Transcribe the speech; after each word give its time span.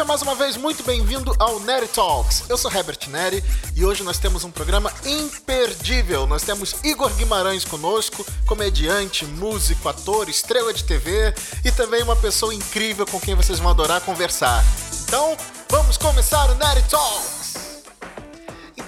Seja 0.00 0.08
mais 0.08 0.22
uma 0.22 0.34
vez 0.34 0.56
muito 0.56 0.82
bem-vindo 0.82 1.36
ao 1.38 1.60
Neri 1.60 1.86
Talks. 1.86 2.44
Eu 2.48 2.56
sou 2.56 2.72
Herbert 2.72 3.00
Neri 3.08 3.44
e 3.76 3.84
hoje 3.84 4.02
nós 4.02 4.16
temos 4.16 4.44
um 4.44 4.50
programa 4.50 4.90
imperdível. 5.04 6.26
Nós 6.26 6.42
temos 6.42 6.74
Igor 6.82 7.10
Guimarães 7.16 7.66
conosco, 7.66 8.24
comediante, 8.46 9.26
músico, 9.26 9.90
ator, 9.90 10.30
estrela 10.30 10.72
de 10.72 10.84
TV 10.84 11.34
e 11.62 11.70
também 11.70 12.02
uma 12.02 12.16
pessoa 12.16 12.54
incrível 12.54 13.04
com 13.06 13.20
quem 13.20 13.34
vocês 13.34 13.58
vão 13.58 13.70
adorar 13.70 14.00
conversar. 14.00 14.64
Então, 15.06 15.36
vamos 15.68 15.98
começar 15.98 16.48
o 16.48 16.54
Neri 16.54 16.82
Talks! 16.88 17.39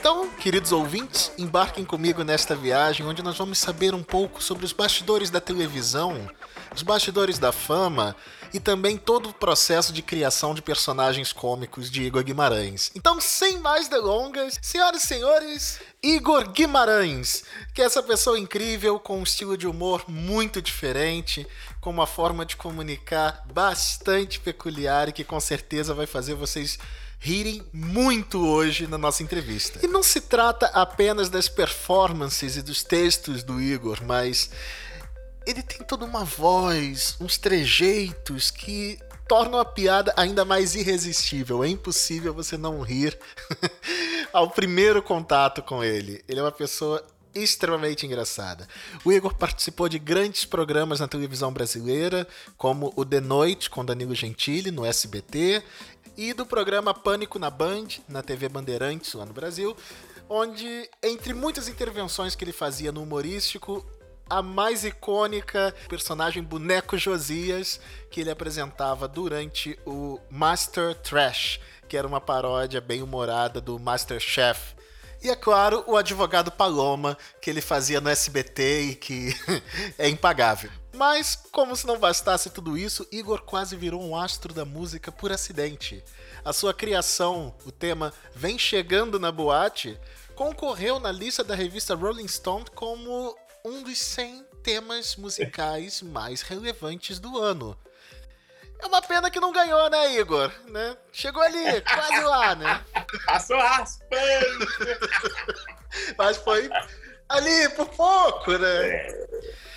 Então, 0.03 0.29
queridos 0.31 0.73
ouvintes, 0.73 1.31
embarquem 1.39 1.85
comigo 1.85 2.25
nesta 2.25 2.57
viagem 2.57 3.07
onde 3.07 3.23
nós 3.23 3.39
vamos 3.39 3.57
saber 3.59 3.95
um 3.95 4.03
pouco 4.03 4.43
sobre 4.43 4.65
os 4.65 4.73
bastidores 4.73 5.31
da 5.31 5.41
televisão, 5.41 6.29
os 6.75 6.83
bastidores 6.83 7.39
da 7.39 7.53
fama 7.53 8.17
e 8.53 8.59
também 8.59 8.97
todo 8.97 9.29
o 9.29 9.33
processo 9.33 9.93
de 9.93 10.03
criação 10.03 10.57
de 10.57 10.61
personagens 10.61 11.33
cômicos 11.33 11.89
de 11.89 12.03
Igor 12.03 12.25
Guimarães. 12.25 12.91
Então, 12.97 13.21
sem 13.21 13.61
mais 13.61 13.87
delongas, 13.87 14.59
senhoras 14.61 15.05
e 15.05 15.07
senhores, 15.07 15.81
Igor 16.03 16.51
Guimarães, 16.51 17.45
que 17.73 17.81
é 17.81 17.85
essa 17.85 18.03
pessoa 18.03 18.37
incrível 18.37 18.99
com 18.99 19.21
um 19.21 19.23
estilo 19.23 19.57
de 19.57 19.69
humor 19.69 20.03
muito 20.09 20.61
diferente, 20.61 21.47
com 21.81 21.91
uma 21.91 22.09
forma 22.09 22.45
de 22.45 22.57
comunicar 22.57 23.45
bastante 23.55 24.41
peculiar 24.41 25.09
e 25.09 25.13
que 25.13 25.23
com 25.23 25.39
certeza 25.39 25.95
vai 25.95 26.07
fazer 26.07 26.35
vocês 26.35 26.77
rirem 27.23 27.63
muito 27.73 28.45
hoje 28.45 28.89
na 28.89 28.99
nossa 28.99 29.23
entrevista. 29.23 29.79
E 29.81 29.87
não 29.87 30.03
se 30.03 30.21
trata 30.21 30.67
apenas 30.67 31.31
das 31.31 31.49
performances 31.49 32.57
e 32.57 32.63
dos 32.63 32.83
textos 32.83 33.45
do 33.45 33.63
Igor, 33.63 34.01
mas 34.05 34.51
ele 35.47 35.63
tem 35.63 35.87
toda 35.87 36.05
uma 36.05 36.25
voz, 36.25 37.17
uns 37.21 37.39
trejeitos 37.39 38.51
que 38.51 38.99
tornam 39.29 39.61
a 39.61 39.65
piada 39.65 40.13
ainda 40.17 40.45
mais 40.45 40.75
irresistível. 40.75 41.63
É 41.63 41.69
impossível 41.69 42.35
você 42.35 42.57
não 42.57 42.81
rir 42.81 43.17
ao 44.33 44.51
primeiro 44.51 45.01
contato 45.01 45.63
com 45.63 45.83
ele. 45.83 46.25
Ele 46.29 46.41
é 46.41 46.43
uma 46.43 46.51
pessoa 46.51 47.07
extremamente 47.35 48.07
engraçada. 48.07 48.69
O 49.05 49.13
Igor 49.13 49.35
participou 49.35 49.89
de 49.89 49.99
grandes 49.99 50.45
programas 50.45 51.01
na 51.01 51.09
televisão 51.09 51.53
brasileira, 51.53 52.27
como 52.57 52.93
o 52.97 53.05
De 53.05 53.21
Noite 53.21 53.71
com 53.71 53.85
Danilo 53.85 54.15
Gentili 54.15 54.71
no 54.71 54.85
SBT 54.85 55.63
e 56.17 56.33
do 56.33 56.45
programa 56.45 56.93
Pânico 56.93 57.39
na 57.39 57.51
Band, 57.51 57.89
na 58.09 58.23
TV 58.23 58.49
Bandeirantes 58.49 59.15
lá 59.15 59.25
no 59.25 59.33
Brasil, 59.33 59.77
onde 60.29 60.89
entre 61.03 61.33
muitas 61.35 61.69
intervenções 61.69 62.35
que 62.35 62.45
ele 62.45 62.53
fazia 62.53 62.93
no 62.93 63.03
humorístico, 63.03 63.85
a 64.29 64.41
mais 64.41 64.85
icônica 64.85 65.75
personagem 65.89 66.43
boneco 66.43 66.97
Josias 66.97 67.81
que 68.11 68.21
ele 68.21 68.31
apresentava 68.31 69.07
durante 69.07 69.79
o 69.85 70.19
Master 70.31 70.95
Trash, 70.95 71.61
que 71.87 71.97
era 71.97 72.07
uma 72.09 72.21
paródia 72.21 72.81
bem 72.81 73.03
humorada 73.03 73.61
do 73.61 73.79
Master 73.79 74.19
Chef. 74.19 74.75
E 75.23 75.31
é 75.31 75.37
claro, 75.37 75.85
o 75.87 75.97
advogado 75.97 76.51
Paloma, 76.51 77.17
que 77.41 77.49
ele 77.49 77.61
fazia 77.61 78.01
no 78.01 78.09
SBT 78.09 78.81
e 78.81 78.95
que 78.97 79.29
é 79.97 80.09
impagável. 80.09 80.69
Mas, 80.93 81.39
como 81.53 81.77
se 81.77 81.87
não 81.87 81.97
bastasse 81.97 82.51
tudo 82.51 82.77
isso, 82.77 83.07
Igor 83.11 83.43
quase 83.43 83.77
virou 83.77 84.03
um 84.03 84.17
astro 84.17 84.53
da 84.53 84.65
música 84.65 85.13
por 85.13 85.31
acidente. 85.31 86.03
A 86.45 86.53
sua 86.53 86.75
criação, 86.75 87.55
o 87.65 87.71
tema 87.71 88.13
Vem 88.35 88.59
Chegando 88.59 89.21
na 89.21 89.31
Boate, 89.31 89.97
concorreu 90.35 90.99
na 90.99 91.13
lista 91.13 91.45
da 91.45 91.55
revista 91.55 91.95
Rolling 91.95 92.27
Stone 92.27 92.65
como 92.75 93.37
um 93.65 93.83
dos 93.85 93.99
100 93.99 94.45
temas 94.63 95.15
musicais 95.15 96.03
mais 96.03 96.43
relevantes 96.43 97.21
do 97.21 97.39
ano. 97.39 97.79
É 98.83 98.87
uma 98.87 99.01
pena 99.01 99.31
que 99.31 99.39
não 99.39 99.53
ganhou, 99.53 99.89
né, 99.89 100.17
Igor? 100.17 100.51
Né? 100.67 100.97
Chegou 101.13 101.41
ali, 101.41 101.81
quase 101.83 102.21
lá, 102.25 102.55
né? 102.57 102.85
Passou 103.25 103.57
raspando. 103.57 104.67
Mas 106.19 106.37
foi 106.39 106.69
ali 107.29 107.69
por 107.71 107.87
pouco, 107.91 108.59
né? 108.59 109.07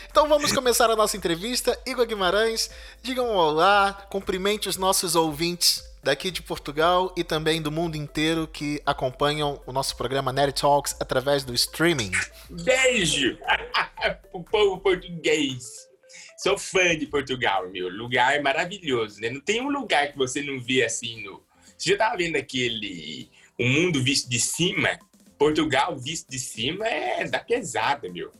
Então 0.09 0.27
vamos 0.27 0.51
começar 0.51 0.89
a 0.89 0.95
nossa 0.95 1.15
entrevista. 1.15 1.79
Igor 1.85 2.05
Guimarães, 2.07 2.71
digam 3.03 3.27
um 3.27 3.35
olá, 3.35 4.07
cumprimente 4.09 4.67
os 4.67 4.75
nossos 4.75 5.15
ouvintes 5.15 5.83
daqui 6.01 6.31
de 6.31 6.41
Portugal 6.41 7.13
e 7.17 7.23
também 7.23 7.61
do 7.61 7.71
mundo 7.71 7.95
inteiro 7.95 8.47
que 8.47 8.81
acompanham 8.85 9.61
o 9.65 9.73
nosso 9.73 9.95
programa 9.97 10.31
Nerd 10.31 10.59
Talks 10.59 10.95
através 10.99 11.43
do 11.43 11.53
streaming. 11.53 12.11
Beijo 12.49 13.37
pro 14.31 14.43
povo 14.43 14.79
português. 14.79 15.87
Sou 16.37 16.57
fã 16.57 16.97
de 16.97 17.07
Portugal, 17.07 17.69
meu. 17.69 17.89
Lugar 17.89 18.41
maravilhoso, 18.41 19.21
né? 19.21 19.29
Não 19.29 19.41
tem 19.41 19.61
um 19.61 19.69
lugar 19.69 20.11
que 20.11 20.17
você 20.17 20.41
não 20.41 20.59
vê 20.59 20.83
assim 20.83 21.23
no. 21.23 21.43
Você 21.77 21.91
já 21.91 21.97
tava 21.97 22.17
vendo 22.17 22.35
aquele 22.35 23.29
O 23.59 23.65
Mundo 23.65 24.03
Visto 24.03 24.29
de 24.29 24.39
Cima? 24.39 24.99
Portugal 25.37 25.97
visto 25.97 26.29
de 26.29 26.39
cima 26.39 26.87
é 26.87 27.25
da 27.27 27.39
pesada, 27.39 28.09
meu. 28.09 28.31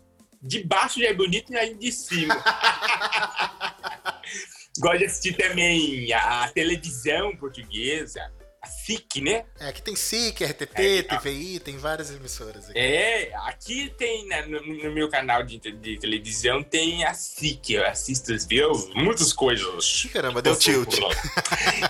De 0.42 0.64
baixo 0.64 1.00
já 1.00 1.08
é 1.08 1.14
bonito 1.14 1.52
e 1.52 1.58
aí 1.58 1.76
de 1.76 1.92
cima. 1.92 2.36
Gosto 4.80 4.98
de 5.00 5.06
assistir 5.06 5.38
também 5.38 6.12
a, 6.14 6.50
televisão 6.50 7.36
portuguesa, 7.38 8.32
SIC, 8.66 9.22
né? 9.22 9.46
É, 9.60 9.68
aqui 9.68 9.82
tem 9.82 9.96
SIC, 9.96 10.44
RTP, 10.44 10.80
é, 10.80 11.04
TVI, 11.04 11.60
tem 11.60 11.78
várias 11.78 12.12
emissoras 12.12 12.70
aqui. 12.70 12.78
É, 12.78 13.34
aqui 13.48 13.94
tem, 13.98 14.28
né, 14.28 14.42
no, 14.44 14.62
no, 14.62 14.92
meu 14.92 15.10
canal 15.10 15.44
de, 15.44 15.58
de, 15.58 15.98
televisão, 15.98 16.64
tem 16.64 17.04
a 17.06 17.14
SIC, 17.14 17.72
eu 17.72 17.86
assisto, 17.86 18.36
viu? 18.48 18.72
Muitas 18.96 19.32
coisas. 19.32 20.08
Caramba, 20.12 20.42
deu 20.42 20.56
tilt. 20.56 20.98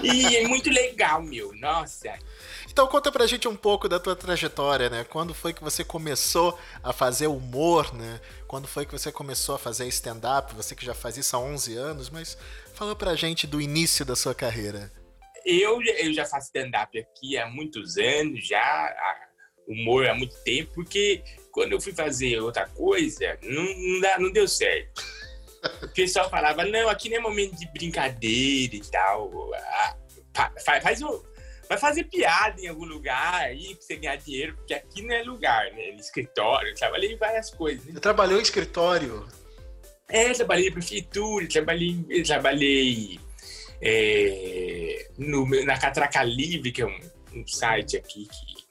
e 0.01 0.35
é 0.35 0.47
muito 0.47 0.69
legal, 0.69 1.21
meu, 1.21 1.53
nossa. 1.55 2.13
Então 2.75 2.87
conta 2.87 3.09
pra 3.09 3.25
gente 3.25 3.47
um 3.47 3.55
pouco 3.55 3.87
da 3.87 3.99
tua 3.99 4.17
trajetória, 4.17 4.89
né? 4.89 5.05
Quando 5.05 5.33
foi 5.33 5.53
que 5.53 5.63
você 5.63 5.81
começou 5.81 6.59
a 6.83 6.91
fazer 6.91 7.27
humor, 7.27 7.93
né? 7.93 8.19
Quando 8.47 8.67
foi 8.67 8.85
que 8.85 8.91
você 8.91 9.13
começou 9.13 9.55
a 9.55 9.57
fazer 9.57 9.87
stand-up? 9.87 10.53
Você 10.55 10.75
que 10.75 10.85
já 10.85 10.93
faz 10.93 11.15
isso 11.15 11.37
há 11.37 11.39
11 11.39 11.73
anos, 11.77 12.09
mas 12.09 12.37
fala 12.73 12.93
pra 12.93 13.15
gente 13.15 13.47
do 13.47 13.61
início 13.61 14.03
da 14.03 14.13
sua 14.13 14.35
carreira. 14.35 14.91
Eu, 15.45 15.81
eu 15.81 16.11
já 16.13 16.25
faço 16.25 16.47
stand-up 16.47 16.97
aqui 16.97 17.37
há 17.37 17.47
muitos 17.47 17.97
anos, 17.97 18.47
já 18.47 18.95
humor 19.67 20.07
há 20.07 20.15
muito 20.15 20.35
tempo, 20.43 20.71
porque 20.73 21.23
quando 21.51 21.73
eu 21.73 21.81
fui 21.81 21.93
fazer 21.93 22.39
outra 22.39 22.67
coisa, 22.69 23.37
não, 23.43 23.63
não, 23.63 24.01
dá, 24.01 24.19
não 24.19 24.31
deu 24.31 24.47
certo. 24.47 25.03
O 25.81 25.87
pessoal 25.89 26.29
falava, 26.29 26.63
não, 26.65 26.89
aqui 26.89 27.09
não 27.09 27.17
é 27.17 27.19
momento 27.19 27.57
de 27.57 27.65
brincadeira 27.71 28.75
e 28.75 28.81
tal. 28.91 29.51
Ah, 29.53 29.95
faz, 30.63 30.83
faz 30.83 31.01
o 31.01 31.25
Vai 31.67 31.77
fazer 31.77 32.03
piada 32.03 32.61
em 32.61 32.67
algum 32.67 32.85
lugar 32.85 33.41
aí 33.41 33.73
pra 33.73 33.81
você 33.81 33.95
ganhar 33.95 34.15
dinheiro, 34.17 34.55
porque 34.55 34.73
aqui 34.73 35.01
não 35.01 35.15
é 35.15 35.23
lugar, 35.23 35.71
né? 35.71 35.91
No 35.91 35.99
escritório, 35.99 36.69
eu 36.69 36.75
trabalhei 36.75 37.13
em 37.13 37.17
várias 37.17 37.49
coisas. 37.49 37.83
Né? 37.85 37.93
Você 37.93 37.99
trabalhou 37.99 38.39
em 38.39 38.43
escritório? 38.43 39.27
É, 40.07 40.31
trabalhei 40.33 40.67
em 40.67 40.71
prefeitura, 40.71 41.47
trabalhei, 41.47 42.23
trabalhei 42.23 43.19
é, 43.81 45.09
no, 45.17 45.45
na 45.65 45.77
Catraca 45.77 46.23
Livre, 46.23 46.71
que 46.71 46.81
é 46.81 46.85
um, 46.85 46.99
um 47.33 47.47
site 47.47 47.97
aqui 47.97 48.27
que, 48.27 48.65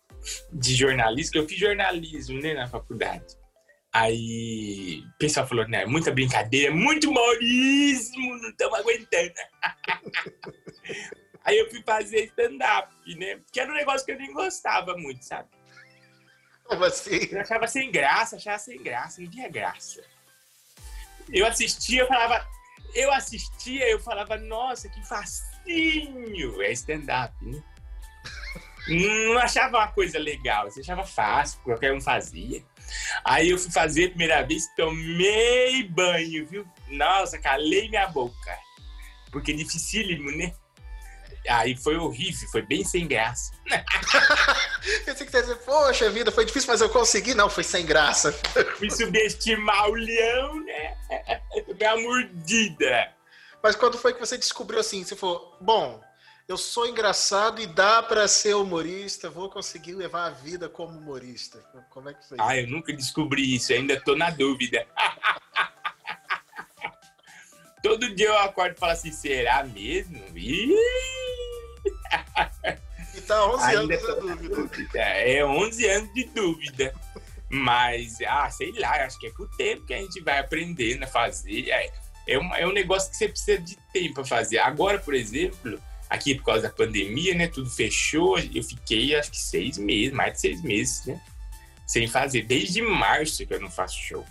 de 0.52 0.74
jornalismo, 0.74 1.32
que 1.32 1.38
eu 1.38 1.48
fiz 1.48 1.58
jornalismo 1.58 2.40
né, 2.40 2.54
na 2.54 2.68
faculdade. 2.68 3.36
Aí 3.92 5.04
o 5.06 5.18
pessoal 5.18 5.46
falou, 5.46 5.68
né, 5.68 5.86
muita 5.86 6.10
brincadeira, 6.10 6.74
muito 6.74 7.08
humorismo, 7.08 8.36
não 8.38 8.48
estamos 8.50 8.78
aguentando. 8.78 9.34
Aí 11.44 11.58
eu 11.58 11.70
fui 11.70 11.82
fazer 11.82 12.24
stand-up, 12.24 12.90
né? 13.16 13.38
Que 13.52 13.60
era 13.60 13.70
um 13.70 13.74
negócio 13.74 14.04
que 14.04 14.12
eu 14.12 14.18
nem 14.18 14.32
gostava 14.32 14.96
muito, 14.96 15.22
sabe? 15.24 15.48
Como 16.64 16.82
assim? 16.84 17.28
Eu 17.30 17.40
achava 17.40 17.66
sem 17.66 17.92
graça, 17.92 18.36
achava 18.36 18.58
sem 18.58 18.82
graça, 18.82 19.20
não 19.20 19.30
tinha 19.30 19.48
graça. 19.48 20.02
Eu 21.30 21.46
assistia, 21.46 22.00
eu 22.00 22.08
falava. 22.08 22.46
Eu 22.94 23.12
assistia, 23.12 23.88
eu 23.90 23.98
falava, 23.98 24.36
nossa, 24.36 24.88
que 24.88 25.04
facinho! 25.06 26.62
É 26.62 26.72
stand-up, 26.72 27.34
né? 27.42 27.62
não 28.88 29.38
achava 29.38 29.78
uma 29.78 29.88
coisa 29.88 30.18
legal, 30.18 30.70
você 30.70 30.80
achava 30.80 31.04
fácil, 31.04 31.60
qualquer 31.62 31.92
um 31.92 32.00
fazia. 32.00 32.62
Aí 33.24 33.50
eu 33.50 33.58
fui 33.58 33.72
fazer 33.72 34.06
a 34.06 34.08
primeira 34.08 34.42
vez, 34.42 34.66
tomei 34.76 35.82
banho, 35.88 36.46
viu? 36.46 36.66
Nossa, 36.88 37.38
calei 37.38 37.88
minha 37.88 38.06
boca. 38.08 38.58
Porque 39.30 39.52
é 39.52 39.54
dificílimo, 39.54 40.30
né? 40.30 40.54
Aí 41.48 41.76
foi 41.76 41.96
horrível, 41.96 42.48
foi 42.48 42.62
bem 42.62 42.84
sem 42.84 43.06
graça. 43.06 43.52
Pensei 45.04 45.26
que 45.26 45.30
você 45.30 45.36
ia 45.38 45.42
dizer, 45.42 45.56
poxa 45.56 46.10
vida, 46.10 46.32
foi 46.32 46.44
difícil, 46.44 46.70
mas 46.70 46.80
eu 46.80 46.88
consegui. 46.88 47.34
Não, 47.34 47.50
foi 47.50 47.64
sem 47.64 47.84
graça. 47.84 48.32
Fui 48.78 48.90
subestimar 48.90 49.90
o 49.90 49.94
leão, 49.94 50.64
né? 50.64 50.96
Minha 51.78 51.96
mordida. 51.96 53.12
Mas 53.62 53.76
quando 53.76 53.98
foi 53.98 54.12
que 54.12 54.20
você 54.20 54.36
descobriu 54.36 54.80
assim? 54.80 55.04
Você 55.04 55.16
falou, 55.16 55.56
bom, 55.60 56.02
eu 56.46 56.58
sou 56.58 56.86
engraçado 56.86 57.60
e 57.62 57.66
dá 57.66 58.02
para 58.02 58.28
ser 58.28 58.54
humorista, 58.54 59.30
vou 59.30 59.48
conseguir 59.48 59.94
levar 59.94 60.26
a 60.26 60.30
vida 60.30 60.68
como 60.68 60.98
humorista. 60.98 61.58
Como 61.88 62.10
é 62.10 62.14
que 62.14 62.28
foi? 62.28 62.36
Ah, 62.38 62.56
eu 62.56 62.66
nunca 62.68 62.92
descobri 62.92 63.54
isso, 63.54 63.72
ainda 63.72 63.98
tô 63.98 64.14
na 64.14 64.28
dúvida. 64.28 64.86
Todo 67.84 68.14
dia 68.14 68.28
eu 68.28 68.38
acordo 68.38 68.76
e 68.76 68.80
falo 68.80 68.92
assim, 68.92 69.12
será 69.12 69.62
mesmo? 69.62 70.18
Ih! 70.34 70.74
tá 73.26 73.46
11 73.46 73.62
Ainda 73.62 73.78
anos 73.78 73.98
de 74.00 74.06
dúvida. 74.22 74.56
dúvida. 74.56 74.98
É 75.00 75.44
11 75.44 75.88
anos 75.90 76.14
de 76.14 76.24
dúvida. 76.24 76.94
Mas, 77.50 78.16
ah, 78.26 78.50
sei 78.50 78.72
lá, 78.72 79.04
acho 79.04 79.18
que 79.18 79.26
é 79.26 79.30
com 79.32 79.42
o 79.42 79.50
tempo 79.58 79.84
que 79.84 79.92
a 79.92 79.98
gente 79.98 80.18
vai 80.22 80.38
aprendendo 80.38 81.02
a 81.02 81.06
fazer. 81.06 81.68
É, 81.68 81.92
é, 82.26 82.38
um, 82.38 82.54
é 82.54 82.66
um 82.66 82.72
negócio 82.72 83.10
que 83.10 83.18
você 83.18 83.28
precisa 83.28 83.58
de 83.58 83.76
tempo 83.92 84.14
para 84.14 84.24
fazer. 84.24 84.60
Agora, 84.60 84.98
por 84.98 85.12
exemplo, 85.12 85.78
aqui 86.08 86.34
por 86.36 86.44
causa 86.44 86.62
da 86.62 86.70
pandemia, 86.70 87.34
né? 87.34 87.48
Tudo 87.48 87.68
fechou. 87.68 88.38
Eu 88.38 88.62
fiquei 88.62 89.14
acho 89.14 89.30
que 89.30 89.38
seis 89.38 89.76
meses, 89.76 90.14
mais 90.14 90.32
de 90.32 90.40
seis 90.40 90.62
meses, 90.62 91.04
né? 91.04 91.20
Sem 91.86 92.08
fazer. 92.08 92.44
Desde 92.44 92.80
março 92.80 93.46
que 93.46 93.52
eu 93.52 93.60
não 93.60 93.70
faço 93.70 93.98
show. 94.00 94.24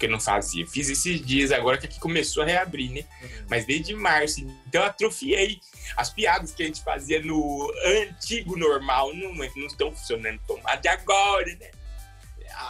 Que 0.00 0.06
eu 0.06 0.10
não 0.10 0.18
fazia. 0.18 0.66
Fiz 0.66 0.88
esses 0.88 1.24
dias 1.24 1.52
agora 1.52 1.78
que 1.78 1.86
aqui 1.86 2.00
começou 2.00 2.42
a 2.42 2.46
reabrir, 2.46 2.90
né? 2.90 3.04
Uhum. 3.22 3.46
Mas 3.48 3.64
desde 3.66 3.94
março. 3.94 4.40
Então 4.66 4.80
eu 4.80 4.86
atrofiei. 4.88 5.60
As 5.96 6.10
piadas 6.10 6.52
que 6.52 6.62
a 6.62 6.66
gente 6.66 6.82
fazia 6.82 7.22
no 7.22 7.72
antigo 7.84 8.56
normal 8.56 9.14
não, 9.14 9.34
não 9.34 9.66
estão 9.66 9.92
funcionando 9.92 10.40
como 10.46 10.66
a 10.66 10.76
de 10.76 10.88
agora, 10.88 11.54
né? 11.56 11.70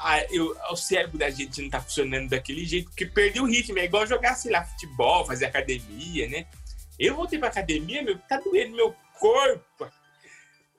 a, 0.02 0.24
eu, 0.30 0.56
o 0.70 0.76
cérebro 0.76 1.18
da 1.18 1.30
gente 1.30 1.60
não 1.62 1.70
tá 1.70 1.80
funcionando 1.80 2.28
daquele 2.28 2.64
jeito, 2.64 2.88
porque 2.90 3.06
perdeu 3.06 3.44
o 3.44 3.46
ritmo. 3.46 3.78
É 3.78 3.84
igual 3.84 4.06
jogar, 4.06 4.34
sei 4.34 4.52
lá, 4.52 4.64
futebol, 4.64 5.24
fazer 5.24 5.46
academia, 5.46 6.28
né? 6.28 6.46
Eu 6.98 7.16
voltei 7.16 7.38
pra 7.38 7.48
academia, 7.48 8.02
meu, 8.02 8.18
tá 8.18 8.38
doendo 8.38 8.76
meu 8.76 8.94
corpo. 9.18 9.90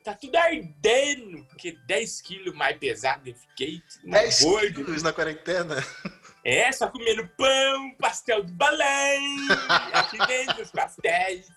Tá 0.03 0.15
tudo 0.15 0.35
ardendo, 0.35 1.45
porque 1.45 1.77
10 1.85 2.21
quilos 2.21 2.55
mais 2.55 2.77
pesado 2.77 3.29
eu 3.29 3.35
fiquei. 3.35 3.81
10 4.03 4.41
gordo. 4.41 4.83
quilos 4.85 5.03
na 5.03 5.13
quarentena? 5.13 5.75
É, 6.43 6.71
só 6.71 6.87
comendo 6.87 7.27
pão, 7.37 7.95
pastel 7.99 8.43
do 8.43 8.53
Belém. 8.53 9.37
Aqui 9.93 10.17
dentro 10.25 10.63
os 10.63 10.71
pastéis. 10.71 11.47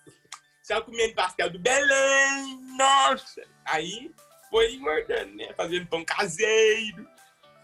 Só 0.61 0.81
comendo 0.81 1.15
pastel 1.15 1.49
do 1.49 1.59
Belém. 1.59 2.59
Nossa! 2.77 3.43
Aí 3.65 4.11
foi 4.49 4.73
engordando, 4.75 5.35
né? 5.35 5.53
Fazendo 5.55 5.87
pão 5.87 6.05
caseiro. 6.05 7.07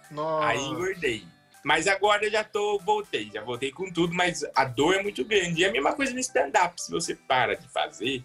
Nossa. 0.10 0.48
Aí 0.48 0.60
engordei. 0.60 1.28
Mas 1.64 1.88
agora 1.88 2.30
já 2.30 2.44
tô, 2.44 2.80
voltei, 2.80 3.30
já 3.32 3.44
voltei 3.44 3.72
com 3.72 3.92
tudo, 3.92 4.16
mas 4.16 4.44
a 4.56 4.66
dor 4.66 4.96
é 4.96 5.04
muito 5.04 5.24
grande. 5.24 5.62
E 5.62 5.64
é 5.64 5.70
a 5.70 5.72
mesma 5.72 5.94
coisa 5.94 6.12
no 6.12 6.20
stand-up, 6.20 6.82
se 6.82 6.92
você 6.92 7.16
para 7.16 7.56
de 7.56 7.68
fazer, 7.70 8.24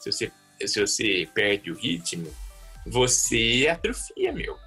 se 0.00 0.10
você, 0.10 0.32
se 0.66 0.80
você 0.80 1.28
perde 1.32 1.70
o 1.70 1.76
ritmo, 1.76 2.34
você 2.84 3.68
atrofia, 3.70 4.32
meu. 4.32 4.58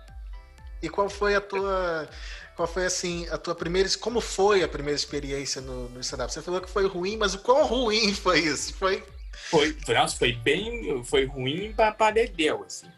E 0.82 0.90
qual 0.90 1.10
foi 1.10 1.36
a 1.36 1.42
tua. 1.42 2.10
Qual 2.56 2.68
foi 2.68 2.86
assim 2.86 3.28
a 3.30 3.38
tua 3.38 3.54
primeira. 3.54 3.90
Como 4.00 4.22
foi 4.22 4.64
a 4.64 4.68
primeira 4.68 4.96
experiência 4.96 5.62
no, 5.62 5.90
no 5.90 6.00
stand-up? 6.00 6.34
Você 6.34 6.42
falou 6.42 6.62
que 6.62 6.70
foi 6.70 6.88
ruim, 6.88 7.18
mas 7.18 7.34
o 7.34 7.40
quão 7.40 7.66
ruim 7.66 8.14
foi 8.16 8.40
isso? 8.40 8.74
Foi. 8.76 9.04
Foi, 9.50 9.76
nossa, 9.90 10.18
foi 10.18 10.32
bem. 10.32 11.04
Foi 11.04 11.26
ruim 11.26 11.74
pra, 11.74 11.92
pra 11.92 12.12
Dedéu, 12.12 12.64
assim. 12.64 12.90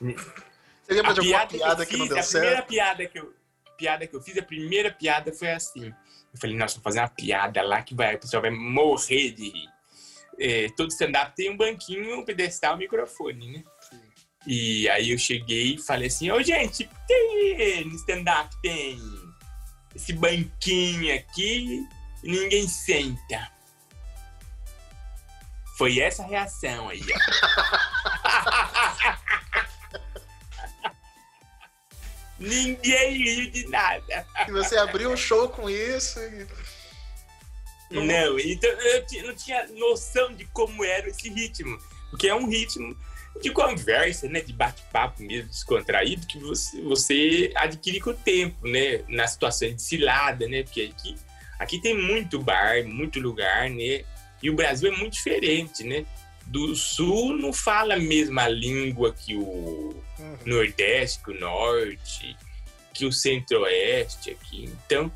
Você 0.00 0.94
lembra 0.94 1.10
a 1.10 1.14
de 1.14 1.20
alguma 1.20 1.46
piada 1.46 1.84
que, 1.84 1.90
fiz, 1.90 1.96
que, 1.96 1.96
não 1.98 2.08
deu 2.08 2.18
a 2.18 2.22
certo? 2.22 2.42
Primeira 2.42 2.62
piada 2.62 3.06
que, 3.06 3.18
eu, 3.18 3.34
piada 3.76 4.06
que 4.06 4.16
eu 4.16 4.22
fiz, 4.22 4.38
a 4.38 4.42
primeira 4.42 4.90
piada 4.90 5.32
foi 5.32 5.50
assim. 5.50 5.86
Eu 6.32 6.40
falei, 6.40 6.56
nossa, 6.56 6.76
vou 6.76 6.82
fazer 6.82 7.00
uma 7.00 7.08
piada 7.08 7.62
lá 7.62 7.82
que 7.82 7.94
vai, 7.94 8.14
o 8.14 8.18
pessoal 8.18 8.40
vai 8.40 8.50
morrer 8.50 9.32
de 9.32 9.50
rir. 9.50 9.68
É, 10.40 10.68
todo 10.76 10.90
stand-up 10.90 11.34
tem 11.36 11.50
um 11.50 11.56
banquinho, 11.56 12.20
um 12.20 12.24
pedestal, 12.24 12.74
um 12.74 12.78
microfone, 12.78 13.52
né? 13.52 13.64
E 14.50 14.88
aí 14.88 15.10
eu 15.10 15.18
cheguei 15.18 15.74
e 15.74 15.78
falei 15.78 16.08
assim, 16.08 16.30
ô 16.30 16.36
oh, 16.36 16.42
gente, 16.42 16.88
tem 17.06 17.84
no 17.84 17.94
stand-up 17.96 18.48
tem 18.62 18.98
esse 19.94 20.14
banquinho 20.14 21.14
aqui 21.14 21.86
e 22.24 22.30
ninguém 22.30 22.66
senta. 22.66 23.52
Foi 25.76 25.98
essa 25.98 26.24
reação 26.24 26.88
aí, 26.88 27.02
ó. 27.02 27.18
Ninguém 32.40 33.18
riu 33.18 33.50
de 33.50 33.68
nada. 33.68 34.26
E 34.46 34.50
você 34.50 34.78
abriu 34.78 35.12
um 35.12 35.16
show 35.16 35.50
com 35.50 35.68
isso? 35.68 36.18
E... 36.20 36.46
Não, 37.90 38.38
então 38.38 38.70
eu 38.70 39.26
não 39.26 39.34
tinha 39.34 39.66
noção 39.68 40.32
de 40.32 40.46
como 40.46 40.82
era 40.82 41.06
esse 41.10 41.28
ritmo. 41.28 41.78
Porque 42.10 42.28
é 42.28 42.34
um 42.34 42.48
ritmo 42.48 42.96
de 43.40 43.50
conversa, 43.50 44.28
né? 44.28 44.40
De 44.40 44.52
bate-papo 44.52 45.22
mesmo, 45.22 45.50
descontraído, 45.50 46.26
que 46.26 46.38
você, 46.38 46.80
você 46.82 47.52
adquire 47.54 48.00
com 48.00 48.10
o 48.10 48.14
tempo, 48.14 48.66
né? 48.66 49.02
Na 49.08 49.26
situação 49.26 49.72
de 49.72 49.82
cilada, 49.82 50.48
né? 50.48 50.62
Porque 50.62 50.92
aqui, 50.92 51.16
aqui 51.58 51.80
tem 51.80 51.96
muito 51.96 52.38
bar, 52.40 52.84
muito 52.84 53.20
lugar, 53.20 53.70
né? 53.70 54.04
E 54.42 54.50
o 54.50 54.54
Brasil 54.54 54.92
é 54.92 54.96
muito 54.96 55.14
diferente, 55.14 55.84
né? 55.84 56.04
Do 56.46 56.74
Sul 56.74 57.36
não 57.36 57.52
fala 57.52 57.94
a 57.94 57.98
mesma 57.98 58.48
língua 58.48 59.12
que 59.12 59.36
o 59.36 59.42
uhum. 60.18 60.38
Nordeste, 60.46 61.22
que 61.22 61.30
o 61.32 61.38
Norte, 61.38 62.36
que 62.94 63.04
o 63.04 63.12
Centro-Oeste 63.12 64.30
aqui. 64.30 64.64
Então, 64.64 65.12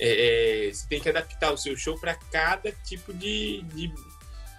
é, 0.00 0.68
é, 0.68 0.72
você 0.72 0.86
tem 0.88 1.00
que 1.00 1.08
adaptar 1.08 1.52
o 1.52 1.58
seu 1.58 1.76
show 1.76 1.98
para 1.98 2.14
cada 2.14 2.70
tipo 2.84 3.12
de, 3.12 3.62
de, 3.62 3.92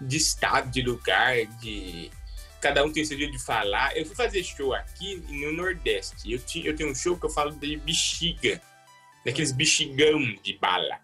de, 0.02 0.18
estado, 0.18 0.70
de 0.70 0.82
lugar, 0.82 1.46
de 1.62 2.12
cada 2.60 2.84
um 2.84 2.92
tem 2.92 3.04
seu 3.06 3.18
jeito 3.18 3.32
de 3.32 3.44
falar. 3.44 3.96
Eu 3.96 4.06
fui 4.06 4.16
fazer 4.16 4.44
show 4.44 4.74
aqui 4.74 5.16
no 5.30 5.54
Nordeste. 5.54 6.32
Eu, 6.32 6.40
eu 6.64 6.76
tenho 6.76 6.92
um 6.92 6.96
show 6.96 7.18
que 7.18 7.26
eu 7.26 7.30
falo 7.30 7.52
de 7.52 7.78
bexiga, 7.78 8.62
daqueles 9.26 9.52
bexigão 9.52 10.20
de 10.44 10.54
bala. 10.58 11.00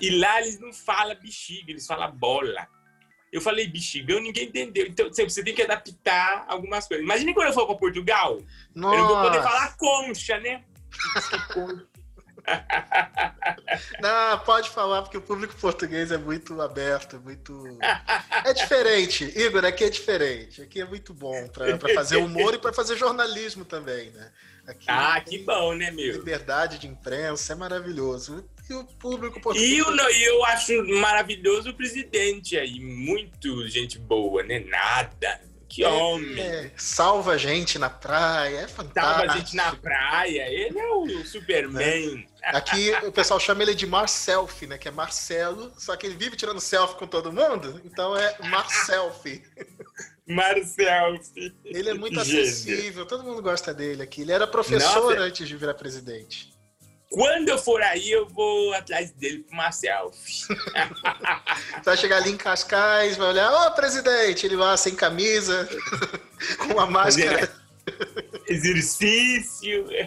E 0.00 0.10
lá 0.10 0.40
eles 0.40 0.60
não 0.60 0.72
falam 0.72 1.16
bexiga, 1.20 1.70
eles 1.70 1.86
falam 1.86 2.10
bola. 2.12 2.68
Eu 3.32 3.40
falei 3.40 3.66
bexigão, 3.66 4.20
ninguém 4.20 4.48
entendeu. 4.48 4.86
Então 4.86 5.10
você 5.10 5.42
tem 5.42 5.54
que 5.54 5.62
adaptar 5.62 6.44
algumas 6.48 6.86
coisas. 6.86 7.04
Imagina 7.04 7.34
quando 7.34 7.48
eu 7.48 7.52
for 7.52 7.66
para 7.66 7.76
Portugal. 7.76 8.40
Nossa. 8.74 8.96
Eu 8.96 9.00
não 9.00 9.08
vou 9.08 9.22
poder 9.22 9.42
falar 9.42 9.76
concha, 9.76 10.38
né? 10.40 10.64
Não, 14.00 14.38
pode 14.40 14.70
falar, 14.70 15.02
porque 15.02 15.16
o 15.16 15.22
público 15.22 15.54
português 15.56 16.10
é 16.10 16.18
muito 16.18 16.60
aberto, 16.60 17.20
muito. 17.20 17.78
É 18.44 18.52
diferente, 18.52 19.24
Igor, 19.38 19.64
aqui 19.64 19.84
é 19.84 19.90
diferente. 19.90 20.62
Aqui 20.62 20.80
é 20.80 20.84
muito 20.84 21.12
bom 21.12 21.48
para 21.48 21.94
fazer 21.94 22.16
humor 22.16 22.54
e 22.54 22.58
para 22.58 22.72
fazer 22.72 22.96
jornalismo 22.96 23.64
também, 23.64 24.10
né? 24.10 24.30
Aqui 24.66 24.84
ah, 24.88 25.20
que 25.20 25.38
bom, 25.38 25.74
né, 25.74 25.90
meu? 25.90 26.12
Liberdade 26.12 26.78
de 26.78 26.86
imprensa 26.86 27.54
é 27.54 27.56
maravilhoso 27.56 28.44
e 28.68 28.74
o 28.74 28.84
público 28.84 29.40
português. 29.40 29.70
E 29.70 29.78
eu, 29.78 29.86
eu 29.96 30.44
acho 30.44 30.84
maravilhoso 31.00 31.70
o 31.70 31.74
presidente 31.74 32.58
aí, 32.58 32.78
muito 32.78 33.66
gente 33.66 33.98
boa, 33.98 34.42
né? 34.42 34.60
Nada. 34.60 35.40
Que 35.68 35.84
é, 35.84 35.88
homem. 35.88 36.40
É, 36.40 36.70
salva 36.76 37.32
a 37.32 37.36
gente 37.36 37.78
na 37.78 37.90
praia, 37.90 38.60
é 38.60 38.68
fantástico. 38.68 39.16
Salva 39.16 39.32
a 39.32 39.36
gente 39.36 39.54
na 39.56 39.74
praia, 39.76 40.48
ele 40.48 40.78
é 40.78 40.90
o 40.90 41.24
Superman. 41.26 42.26
É. 42.42 42.56
Aqui 42.56 42.90
o 43.04 43.12
pessoal 43.12 43.38
chama 43.38 43.62
ele 43.62 43.74
de 43.74 43.86
Marcelfi, 43.86 44.66
né? 44.66 44.78
Que 44.78 44.88
é 44.88 44.90
Marcelo, 44.90 45.72
só 45.76 45.94
que 45.96 46.06
ele 46.06 46.16
vive 46.16 46.36
tirando 46.36 46.60
selfie 46.60 46.96
com 46.96 47.06
todo 47.06 47.32
mundo, 47.32 47.80
então 47.84 48.16
é 48.16 48.36
Marcelfi. 48.48 49.42
Marcelfi. 50.26 51.54
Ele 51.64 51.90
é 51.90 51.94
muito 51.94 52.18
acessível, 52.20 53.06
todo 53.06 53.24
mundo 53.24 53.42
gosta 53.42 53.72
dele 53.72 54.02
aqui. 54.02 54.22
Ele 54.22 54.32
era 54.32 54.46
professor 54.46 55.10
Nossa. 55.10 55.20
antes 55.20 55.48
de 55.48 55.56
virar 55.56 55.74
presidente. 55.74 56.57
Quando 57.10 57.48
eu 57.48 57.58
for 57.58 57.80
aí, 57.82 58.10
eu 58.10 58.28
vou 58.28 58.74
atrás 58.74 59.10
dele 59.12 59.42
com 59.48 59.54
uma 59.54 59.72
selfie. 59.72 60.46
Vai 61.82 61.96
chegar 61.96 62.18
ali 62.18 62.30
em 62.30 62.36
Cascais, 62.36 63.16
vai 63.16 63.28
olhar, 63.28 63.50
ô 63.50 63.66
oh, 63.66 63.70
presidente, 63.70 64.44
ele 64.44 64.56
vai 64.56 64.76
sem 64.76 64.94
camisa, 64.94 65.66
com 66.58 66.74
uma 66.74 66.86
máscara. 66.86 67.50
Exercício. 68.46 69.86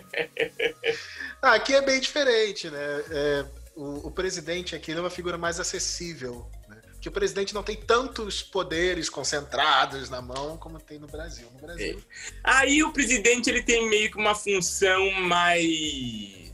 Ah, 1.43 1.55
aqui 1.55 1.73
é 1.73 1.81
bem 1.81 1.99
diferente, 1.99 2.69
né? 2.69 3.03
É, 3.09 3.45
o, 3.75 4.09
o, 4.09 4.11
presidente 4.11 4.75
aqui 4.75 4.91
é 4.91 4.99
uma 4.99 5.09
figura 5.09 5.39
mais 5.39 5.59
acessível. 5.59 6.47
Né? 6.69 6.77
Porque 6.91 7.09
o 7.09 7.11
presidente 7.11 7.51
não 7.51 7.63
tem 7.63 7.75
tantos 7.75 8.43
poderes 8.43 9.09
concentrados 9.09 10.07
na 10.07 10.21
mão 10.21 10.55
como 10.55 10.79
tem 10.79 10.99
no 10.99 11.07
Brasil. 11.07 11.47
No 11.53 11.59
Brasil. 11.59 11.97
É. 11.97 12.31
Aí 12.43 12.83
o 12.83 12.93
presidente 12.93 13.49
ele 13.49 13.63
tem 13.63 13.89
meio 13.89 14.11
que 14.11 14.17
uma 14.17 14.35
função 14.35 15.09
mais 15.13 16.51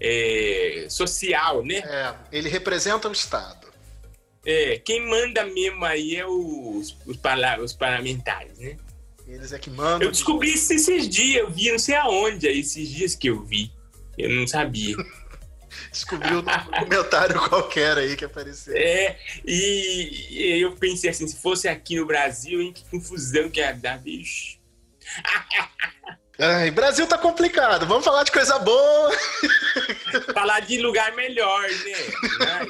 é, 0.00 0.86
social, 0.88 1.64
né? 1.64 1.76
É, 1.78 2.14
ele 2.32 2.48
representa 2.48 3.08
o 3.08 3.12
Estado. 3.12 3.66
É, 4.44 4.78
quem 4.78 5.08
manda 5.08 5.44
mesmo 5.44 5.84
aí 5.84 6.16
é 6.16 6.26
os, 6.26 6.96
os, 7.04 7.18
os 7.62 7.72
parlamentares, 7.72 8.58
né? 8.58 8.76
Eles 9.26 9.52
é 9.52 9.58
que 9.58 9.70
mandam. 9.70 10.02
Eu 10.02 10.12
descobri 10.12 10.54
isso 10.54 10.72
esses 10.72 11.08
dias, 11.08 11.42
eu 11.42 11.50
vi 11.50 11.72
não 11.72 11.78
sei 11.78 11.96
aonde, 11.96 12.46
esses 12.46 12.88
dias 12.88 13.16
que 13.16 13.28
eu 13.28 13.42
vi. 13.42 13.72
Eu 14.16 14.30
não 14.30 14.46
sabia. 14.46 14.96
Descobriu 15.90 16.42
num 16.42 16.78
comentário 16.78 17.40
qualquer 17.48 17.98
aí 17.98 18.16
que 18.16 18.24
apareceu. 18.24 18.74
É, 18.76 19.18
e, 19.44 20.28
e, 20.30 20.60
eu 20.60 20.72
pensei 20.76 21.10
assim, 21.10 21.26
se 21.26 21.40
fosse 21.40 21.68
aqui 21.68 21.96
no 21.96 22.06
Brasil, 22.06 22.62
hein, 22.62 22.72
que 22.72 22.84
confusão 22.88 23.50
que 23.50 23.60
ia 23.60 23.72
dar, 23.72 23.98
bicho. 23.98 24.58
Ai, 26.38 26.70
Brasil 26.70 27.06
tá 27.06 27.16
complicado. 27.16 27.86
Vamos 27.86 28.04
falar 28.04 28.22
de 28.22 28.30
coisa 28.30 28.58
boa. 28.58 29.10
falar 30.34 30.60
de 30.60 30.78
lugar 30.82 31.14
melhor, 31.16 31.62
né? 31.62 32.66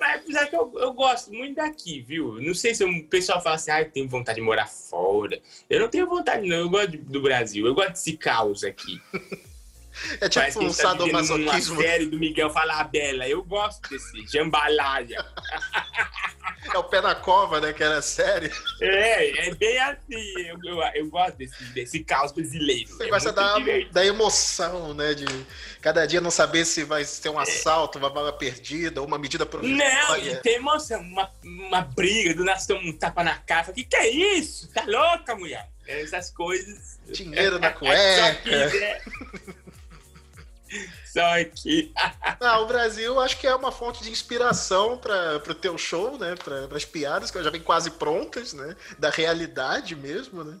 Mas, 0.00 0.20
apesar 0.20 0.46
que 0.46 0.56
eu, 0.56 0.72
eu, 0.76 0.92
gosto 0.92 1.32
muito 1.32 1.54
daqui, 1.54 2.00
viu? 2.00 2.40
Não 2.40 2.52
sei 2.52 2.74
se 2.74 2.84
o 2.84 3.04
pessoal 3.04 3.40
fala 3.40 3.54
assim, 3.56 3.70
ah, 3.70 3.84
tenho 3.84 4.08
vontade 4.08 4.36
de 4.36 4.44
morar 4.44 4.66
fora. 4.66 5.40
Eu 5.70 5.80
não 5.80 5.88
tenho 5.88 6.06
vontade, 6.06 6.48
não. 6.48 6.56
Eu 6.56 6.68
gosto 6.68 6.96
do 6.98 7.22
Brasil. 7.22 7.64
Eu 7.64 7.74
gosto 7.74 7.90
desse 7.90 8.16
caos 8.16 8.64
aqui. 8.64 9.00
É 10.20 10.28
tipo 10.28 10.40
Parece 10.40 10.58
um 10.58 10.68
tá 10.68 10.74
sadomasoquismo. 10.74 11.74
Uma 11.74 11.82
série 11.82 12.06
do 12.06 12.18
Miguel 12.18 12.50
Falabella. 12.50 13.28
Eu 13.28 13.42
gosto 13.42 13.88
desse 13.88 14.26
jambalaya. 14.26 15.24
É 16.72 16.78
o 16.78 16.84
pé 16.84 17.00
na 17.00 17.14
cova, 17.14 17.60
né? 17.60 17.72
Que 17.72 17.82
era 17.82 18.02
série. 18.02 18.50
É, 18.80 19.48
é 19.48 19.54
bem 19.54 19.78
assim. 19.78 20.32
Eu, 20.38 20.58
eu, 20.64 20.82
eu 20.94 21.08
gosto 21.08 21.36
desse, 21.36 21.64
desse 21.66 22.00
caos 22.00 22.32
brasileiro. 22.32 22.88
Você 22.88 23.04
é 23.04 23.08
gosta 23.08 23.32
da, 23.32 23.56
da 23.92 24.04
emoção, 24.04 24.92
né? 24.94 25.14
De 25.14 25.24
cada 25.80 26.06
dia 26.06 26.20
não 26.20 26.30
saber 26.30 26.64
se 26.64 26.84
vai 26.84 27.04
ter 27.04 27.28
um 27.28 27.38
é. 27.38 27.42
assalto, 27.42 27.98
uma 27.98 28.10
bala 28.10 28.32
perdida, 28.32 29.02
uma 29.02 29.18
medida 29.18 29.46
provisória. 29.46 30.08
Não, 30.08 30.18
e 30.18 30.36
tem 30.36 30.56
emoção. 30.56 31.00
Uma, 31.00 31.30
uma 31.44 31.82
briga, 31.82 32.34
do 32.34 32.44
nada 32.44 32.60
um 32.74 32.92
tapa 32.92 33.22
na 33.22 33.36
cara. 33.36 33.70
O 33.70 33.74
que, 33.74 33.84
que 33.84 33.96
é 33.96 34.08
isso? 34.08 34.68
Tá 34.72 34.84
louca, 34.86 35.36
mulher? 35.36 35.68
Essas 35.86 36.30
coisas. 36.30 36.98
Dinheiro 37.08 37.58
na 37.58 37.70
cueca. 37.70 38.50
É, 38.50 39.00
só 41.04 41.40
aqui. 41.40 41.92
ah, 42.40 42.60
o 42.60 42.66
Brasil 42.66 43.20
acho 43.20 43.38
que 43.38 43.46
é 43.46 43.54
uma 43.54 43.72
fonte 43.72 44.02
de 44.02 44.10
inspiração 44.10 44.98
para 44.98 45.42
o 45.48 45.54
teu 45.54 45.76
show, 45.78 46.18
né? 46.18 46.34
Para 46.36 46.76
as 46.76 46.84
piadas 46.84 47.30
que 47.30 47.42
já 47.42 47.50
vem 47.50 47.60
quase 47.60 47.90
prontas, 47.92 48.52
né? 48.52 48.76
Da 48.98 49.10
realidade 49.10 49.94
mesmo, 49.94 50.44
né? 50.44 50.58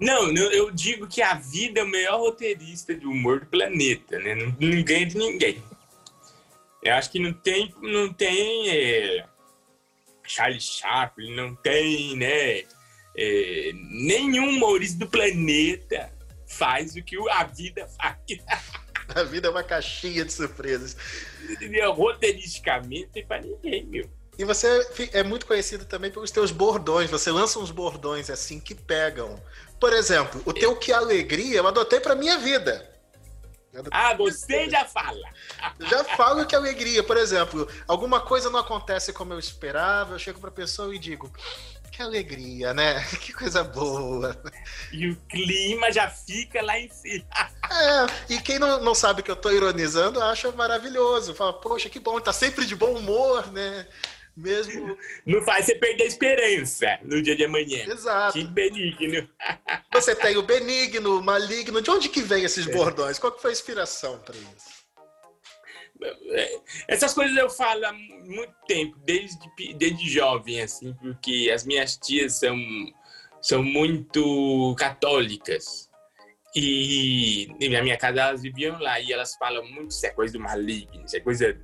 Não, 0.00 0.32
eu 0.32 0.70
digo 0.70 1.06
que 1.06 1.20
a 1.20 1.34
vida 1.34 1.80
é 1.80 1.84
o 1.84 1.88
melhor 1.88 2.18
roteirista 2.18 2.94
de 2.94 3.06
humor 3.06 3.40
do 3.40 3.46
planeta, 3.46 4.18
né? 4.18 4.34
Não, 4.34 4.56
não 4.58 4.82
ganha 4.82 5.06
de 5.06 5.18
ninguém. 5.18 5.62
Eu 6.82 6.94
acho 6.94 7.10
que 7.10 7.18
não 7.18 7.32
tem, 7.34 7.74
não 7.82 8.10
tem 8.10 8.70
é, 8.70 9.26
Charlie 10.26 10.60
Chaplin, 10.60 11.34
não 11.34 11.54
tem, 11.54 12.16
né? 12.16 12.64
É, 13.16 13.72
nenhum 13.74 14.48
humorista 14.48 14.98
do 14.98 15.10
planeta 15.10 16.10
faz 16.46 16.96
o 16.96 17.02
que 17.02 17.16
a 17.30 17.44
vida 17.44 17.86
faz. 17.88 18.16
A 19.16 19.22
vida 19.22 19.48
é 19.48 19.50
uma 19.50 19.62
caixinha 19.62 20.24
de 20.24 20.32
surpresas. 20.32 20.96
Roteiristicamente, 21.94 23.08
tem 23.12 23.26
pra 23.26 23.40
ninguém, 23.40 23.84
meu. 23.84 24.10
E 24.38 24.44
você 24.44 24.68
é 25.12 25.22
muito 25.22 25.46
conhecido 25.46 25.84
também 25.84 26.10
pelos 26.10 26.30
teus 26.30 26.50
bordões. 26.50 27.10
Você 27.10 27.30
lança 27.30 27.58
uns 27.58 27.70
bordões 27.70 28.30
assim 28.30 28.58
que 28.58 28.74
pegam. 28.74 29.42
Por 29.78 29.92
exemplo, 29.92 30.40
o 30.46 30.52
teu 30.52 30.76
Que 30.76 30.92
Alegria 30.92 31.58
eu 31.58 31.66
adotei 31.66 32.00
pra 32.00 32.14
minha 32.14 32.38
vida. 32.38 32.88
Ah, 33.90 34.14
você 34.14 34.68
já 34.68 34.84
fala. 34.84 35.28
Já 35.88 36.02
falo 36.02 36.44
que 36.44 36.56
alegria. 36.56 37.04
Por 37.04 37.16
exemplo, 37.16 37.68
alguma 37.86 38.20
coisa 38.20 38.50
não 38.50 38.58
acontece 38.58 39.12
como 39.12 39.32
eu 39.32 39.38
esperava, 39.38 40.14
eu 40.14 40.18
chego 40.18 40.40
pra 40.40 40.50
pessoa 40.50 40.94
e 40.94 40.98
digo: 40.98 41.32
que 41.90 42.02
alegria, 42.02 42.72
né? 42.72 43.04
Que 43.20 43.32
coisa 43.32 43.62
boa. 43.64 44.40
E 44.92 45.08
o 45.08 45.16
clima 45.28 45.90
já 45.92 46.08
fica 46.08 46.62
lá 46.62 46.78
em 46.78 46.88
cima. 46.88 47.24
É, 47.70 48.32
e 48.34 48.40
quem 48.40 48.58
não, 48.58 48.82
não 48.82 48.94
sabe 48.94 49.22
que 49.22 49.30
eu 49.30 49.36
tô 49.36 49.50
ironizando 49.50 50.22
acha 50.22 50.50
maravilhoso. 50.52 51.34
Fala, 51.34 51.52
poxa, 51.52 51.88
que 51.88 52.00
bom, 52.00 52.20
tá 52.20 52.32
sempre 52.32 52.64
de 52.66 52.74
bom 52.74 52.94
humor, 52.94 53.50
né? 53.52 53.86
Mesmo. 54.36 54.96
Não 55.26 55.42
faz 55.42 55.66
você 55.66 55.74
perder 55.74 56.04
a 56.04 56.06
esperança 56.06 56.98
no 57.02 57.20
dia 57.20 57.36
de 57.36 57.44
amanhã. 57.44 57.84
Exato. 57.84 58.32
Que 58.32 58.44
benigno. 58.44 59.28
Você 59.92 60.14
tem 60.14 60.36
o 60.36 60.42
benigno, 60.42 61.18
o 61.18 61.22
maligno. 61.22 61.82
De 61.82 61.90
onde 61.90 62.08
que 62.08 62.22
vem 62.22 62.44
esses 62.44 62.64
bordões? 62.66 63.18
Qual 63.18 63.32
que 63.32 63.42
foi 63.42 63.50
a 63.50 63.52
inspiração 63.52 64.18
para 64.20 64.36
isso? 64.36 64.79
É, 66.02 66.60
essas 66.88 67.12
coisas 67.14 67.36
eu 67.36 67.50
falo 67.50 67.84
há 67.84 67.92
muito 67.92 68.54
tempo, 68.66 68.98
desde, 69.04 69.38
desde 69.76 70.08
jovem, 70.08 70.60
assim, 70.62 70.94
porque 70.94 71.50
as 71.52 71.64
minhas 71.64 71.96
tias 71.96 72.38
são, 72.38 72.56
são 73.40 73.62
muito 73.62 74.74
católicas. 74.78 75.90
E 76.54 77.48
na 77.70 77.82
minha 77.82 77.96
casa 77.96 78.20
elas 78.20 78.42
viviam 78.42 78.78
lá 78.80 78.98
e 78.98 79.12
elas 79.12 79.36
falam 79.36 79.64
muito 79.70 79.92
isso 79.92 80.04
é 80.04 80.10
coisa 80.10 80.32
do 80.32 80.40
maligno, 80.40 81.04
isso 81.04 81.16
é 81.16 81.20
coisa, 81.20 81.60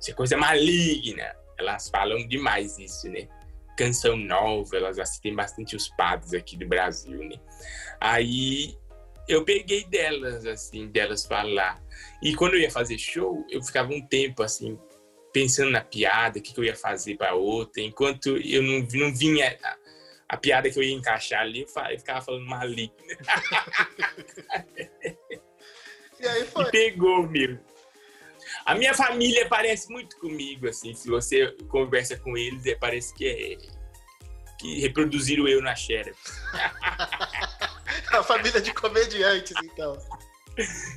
isso 0.00 0.10
é 0.10 0.14
coisa 0.14 0.36
maligna. 0.36 1.34
Elas 1.56 1.88
falam 1.88 2.26
demais 2.26 2.78
isso, 2.78 3.08
né? 3.08 3.28
Canção 3.76 4.16
nova, 4.16 4.76
elas 4.76 4.98
assistem 4.98 5.34
bastante 5.34 5.76
os 5.76 5.88
padres 5.90 6.34
aqui 6.34 6.56
do 6.56 6.66
Brasil, 6.66 7.18
né? 7.28 7.36
Aí 8.00 8.76
eu 9.28 9.44
peguei 9.44 9.84
delas, 9.84 10.46
assim, 10.46 10.88
delas 10.88 11.26
falar. 11.26 11.80
E 12.22 12.34
quando 12.34 12.54
eu 12.54 12.60
ia 12.60 12.70
fazer 12.70 12.98
show, 12.98 13.44
eu 13.50 13.62
ficava 13.62 13.92
um 13.92 14.06
tempo 14.06 14.42
assim, 14.42 14.78
pensando 15.32 15.70
na 15.70 15.80
piada, 15.80 16.38
o 16.38 16.42
que, 16.42 16.52
que 16.52 16.60
eu 16.60 16.64
ia 16.64 16.76
fazer 16.76 17.16
para 17.16 17.34
outra, 17.34 17.82
enquanto 17.82 18.36
eu 18.38 18.62
não, 18.62 18.86
não 18.92 19.14
vinha 19.14 19.56
a, 19.62 19.76
a, 20.30 20.36
piada 20.36 20.70
que 20.70 20.78
eu 20.78 20.82
ia 20.82 20.94
encaixar 20.94 21.40
ali, 21.40 21.62
eu, 21.62 21.82
eu 21.90 21.98
ficava 21.98 22.20
falando 22.20 22.46
maligno. 22.46 22.94
e 26.20 26.26
aí 26.26 26.44
foi. 26.46 26.64
E 26.64 26.70
pegou 26.70 27.28
mesmo. 27.28 27.60
A 28.64 28.74
minha 28.74 28.94
família 28.94 29.46
parece 29.48 29.90
muito 29.90 30.18
comigo, 30.18 30.68
assim, 30.68 30.94
se 30.94 31.08
você 31.08 31.54
conversa 31.68 32.18
com 32.18 32.36
eles, 32.36 32.64
é, 32.66 32.74
parece 32.74 33.14
que 33.14 33.26
é 33.26 33.56
que 34.58 34.80
reproduziram 34.80 35.46
eu 35.46 35.60
na 35.60 35.74
Xera. 35.74 36.14
a 38.12 38.22
família 38.22 38.60
de 38.60 38.72
comediantes, 38.72 39.54
então. 39.62 39.96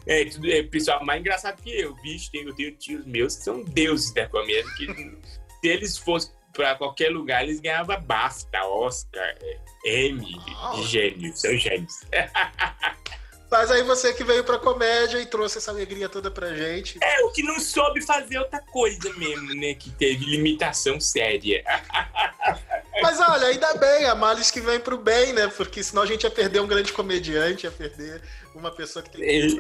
É, 0.06 0.26
tudo, 0.26 0.52
é 0.52 0.62
pessoal 0.64 1.04
mais 1.04 1.20
engraçado 1.20 1.62
que 1.62 1.72
eu, 1.72 1.96
bicho. 1.96 2.30
eu 2.34 2.54
tenho 2.54 2.72
tios 2.76 3.06
meus 3.06 3.36
que 3.38 3.44
são 3.44 3.64
deuses 3.64 4.14
da 4.14 4.28
comédia, 4.28 4.72
que 4.76 4.86
se 5.62 5.68
eles 5.68 5.98
fossem 5.98 6.32
para 6.54 6.76
qualquer 6.76 7.10
lugar, 7.10 7.44
eles 7.44 7.60
ganhavam 7.60 8.00
BAFTA, 8.02 8.64
Oscar, 8.64 9.38
Emmy, 9.86 10.36
oh. 10.74 10.84
gênios, 10.84 11.42
são 11.42 11.56
gênios. 11.56 11.94
Mas 13.50 13.72
aí 13.72 13.82
você 13.84 14.14
que 14.14 14.24
veio 14.24 14.44
pra 14.44 14.60
comédia 14.60 15.20
e 15.20 15.26
trouxe 15.26 15.58
essa 15.58 15.72
alegria 15.72 16.10
toda 16.10 16.30
pra 16.30 16.54
gente. 16.54 17.00
É, 17.02 17.24
o 17.24 17.32
que 17.32 17.42
não 17.42 17.60
soube 17.60 18.02
fazer 18.02 18.38
outra 18.40 18.60
coisa 18.60 19.12
mesmo, 19.14 19.54
né? 19.56 19.74
Que 19.74 19.90
teve 19.92 20.26
limitação 20.26 21.00
séria. 21.00 21.64
Mas 23.02 23.20
olha, 23.20 23.48
ainda 23.48 23.74
bem, 23.76 24.06
a 24.06 24.16
males 24.16 24.52
que 24.52 24.60
vem 24.60 24.80
pro 24.80 24.98
bem, 24.98 25.32
né? 25.32 25.48
Porque 25.48 25.82
senão 25.82 26.02
a 26.02 26.06
gente 26.06 26.24
ia 26.24 26.32
perder 26.32 26.60
um 26.60 26.68
grande 26.68 26.92
comediante, 26.92 27.66
ia 27.66 27.72
perder 27.72 28.22
uma 28.54 28.72
pessoa 28.72 29.04
que 29.04 29.12
tem. 29.12 29.58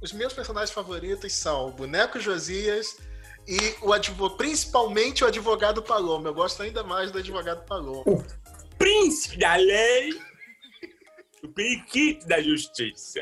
Os 0.00 0.12
meus 0.12 0.32
personagens 0.32 0.72
favoritos 0.72 1.32
são 1.32 1.68
o 1.68 1.70
Boneco 1.70 2.18
Josias 2.18 2.96
e 3.46 3.76
o 3.80 3.92
advogado, 3.92 4.36
principalmente 4.36 5.24
o 5.24 5.26
advogado 5.26 5.80
Paloma. 5.80 6.28
Eu 6.28 6.34
gosto 6.34 6.62
ainda 6.62 6.82
mais 6.82 7.10
do 7.12 7.18
advogado 7.18 7.64
Paloma. 7.64 8.02
O 8.04 8.24
príncipe 8.76 9.38
da 9.38 9.54
lei, 9.54 10.20
periquito 11.48 12.26
da 12.26 12.40
justiça. 12.40 13.20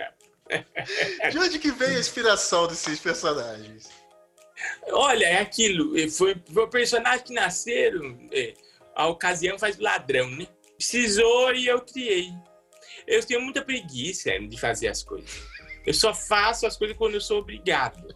De 1.31 1.39
onde 1.39 1.59
que 1.59 1.71
vem 1.71 1.97
a 1.97 2.00
inspiração 2.00 2.67
desses 2.67 2.99
personagens? 2.99 3.89
Olha, 4.91 5.27
é 5.27 5.41
aquilo. 5.41 5.95
Foi, 6.11 6.37
foi 6.53 6.69
personagem 6.69 7.25
que 7.25 7.33
nasceram. 7.33 8.19
É, 8.33 8.55
a 8.95 9.07
ocasião 9.07 9.59
faz 9.59 9.79
o 9.79 9.83
ladrão, 9.83 10.29
né? 10.31 10.47
Precisou 10.77 11.55
e 11.55 11.67
eu 11.67 11.81
criei. 11.81 12.31
Eu 13.07 13.25
tenho 13.25 13.41
muita 13.41 13.62
preguiça 13.62 14.31
de 14.39 14.59
fazer 14.59 14.89
as 14.89 15.03
coisas. 15.03 15.31
Eu 15.87 15.95
só 15.95 16.12
faço 16.12 16.67
as 16.67 16.77
coisas 16.77 16.97
quando 16.97 17.15
eu 17.15 17.21
sou 17.21 17.39
obrigado. 17.39 18.15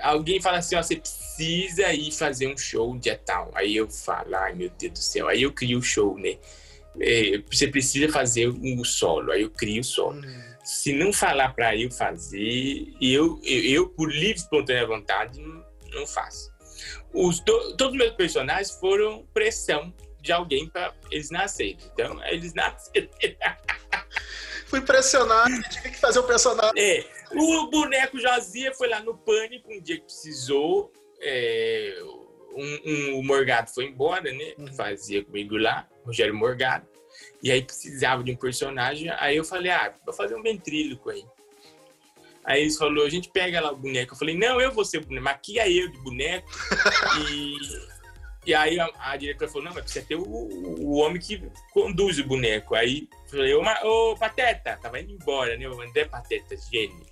Alguém 0.00 0.40
fala 0.40 0.58
assim, 0.58 0.76
ó, 0.76 0.82
você 0.82 0.96
precisa 0.96 1.92
ir 1.92 2.12
fazer 2.12 2.48
um 2.48 2.56
show 2.56 2.96
dia 2.98 3.16
tal. 3.24 3.50
Aí 3.54 3.76
eu 3.76 3.88
falo, 3.88 4.34
ai 4.34 4.54
meu 4.54 4.70
Deus 4.70 4.92
do 4.92 4.98
céu. 4.98 5.28
Aí 5.28 5.42
eu 5.42 5.52
crio 5.52 5.78
o 5.78 5.82
show, 5.82 6.18
né? 6.18 6.38
É, 7.00 7.42
você 7.50 7.68
precisa 7.68 8.12
fazer 8.12 8.48
um 8.48 8.84
solo. 8.84 9.32
Aí 9.32 9.42
eu 9.42 9.50
crio 9.50 9.80
o 9.80 9.84
solo. 9.84 10.18
Hum. 10.18 10.54
Se 10.64 10.92
não 10.92 11.12
falar 11.12 11.54
para 11.54 11.76
eu 11.76 11.90
fazer, 11.90 12.94
eu, 13.00 13.38
eu, 13.44 13.62
eu, 13.64 13.88
por 13.88 14.10
livre 14.10 14.36
espontânea 14.36 14.86
vontade, 14.86 15.40
não, 15.40 15.64
não 15.92 16.06
faço. 16.06 16.50
Os, 17.12 17.38
to, 17.40 17.76
todos 17.76 17.92
os 17.92 17.98
meus 17.98 18.14
personagens 18.14 18.70
foram 18.72 19.26
pressão 19.32 19.92
de 20.20 20.32
alguém 20.32 20.68
para 20.68 20.94
eles 21.10 21.30
nascerem. 21.30 21.76
Então, 21.92 22.24
eles 22.24 22.54
nasceram. 22.54 23.08
Fui 24.66 24.80
pressionado, 24.80 25.62
tive 25.70 25.90
que 25.90 26.00
fazer 26.00 26.18
o 26.18 26.22
um 26.22 26.26
personagem. 26.26 26.72
É, 26.76 27.04
o 27.32 27.70
boneco 27.70 28.18
Jazia 28.18 28.72
foi 28.74 28.88
lá 28.88 29.00
no 29.00 29.16
pânico 29.16 29.72
um 29.72 29.80
dia 29.80 29.98
que 29.98 30.04
precisou. 30.04 30.90
É, 31.20 31.96
um, 32.56 32.80
um, 32.84 33.18
o 33.18 33.22
Morgado 33.22 33.70
foi 33.70 33.86
embora, 33.86 34.32
né? 34.32 34.54
Uhum. 34.58 34.72
Fazia 34.74 35.24
comigo 35.24 35.56
lá, 35.56 35.88
Rogério 36.04 36.34
Morgado. 36.34 36.86
E 37.42 37.50
aí 37.50 37.62
precisava 37.62 38.22
de 38.22 38.32
um 38.32 38.36
personagem. 38.36 39.10
Aí 39.18 39.36
eu 39.36 39.44
falei, 39.44 39.70
ah, 39.70 39.94
vou 40.04 40.14
fazer 40.14 40.34
um 40.34 40.42
ventríloco 40.42 41.10
aí. 41.10 41.24
Aí 42.44 42.62
eles 42.62 42.76
falaram, 42.76 43.02
a 43.02 43.10
gente 43.10 43.30
pega 43.30 43.60
lá 43.60 43.72
o 43.72 43.76
boneco. 43.76 44.14
Eu 44.14 44.18
falei, 44.18 44.36
não, 44.36 44.60
eu 44.60 44.72
vou 44.72 44.84
ser 44.84 44.98
o 44.98 45.06
boneco, 45.06 45.24
maquia 45.24 45.68
eu 45.68 45.90
de 45.90 45.98
boneco. 45.98 46.48
e, 47.30 47.56
E 48.46 48.54
aí 48.54 48.78
a, 48.78 48.90
a 48.98 49.16
diretora 49.16 49.50
falou, 49.50 49.64
não, 49.64 49.74
mas 49.74 49.84
precisa 49.84 50.04
ter 50.04 50.16
o, 50.16 50.22
o 50.22 50.96
homem 50.96 51.20
que 51.20 51.42
conduz 51.72 52.18
o 52.18 52.24
boneco. 52.24 52.74
Aí 52.74 53.08
eu 53.24 53.30
falei, 53.30 53.54
ô, 53.54 54.12
ô 54.12 54.16
Pateta, 54.16 54.78
tava 54.80 55.00
indo 55.00 55.12
embora, 55.12 55.56
né? 55.56 55.68
O 55.68 55.80
André 55.80 56.04
Pateta, 56.04 56.54
gênio. 56.70 57.06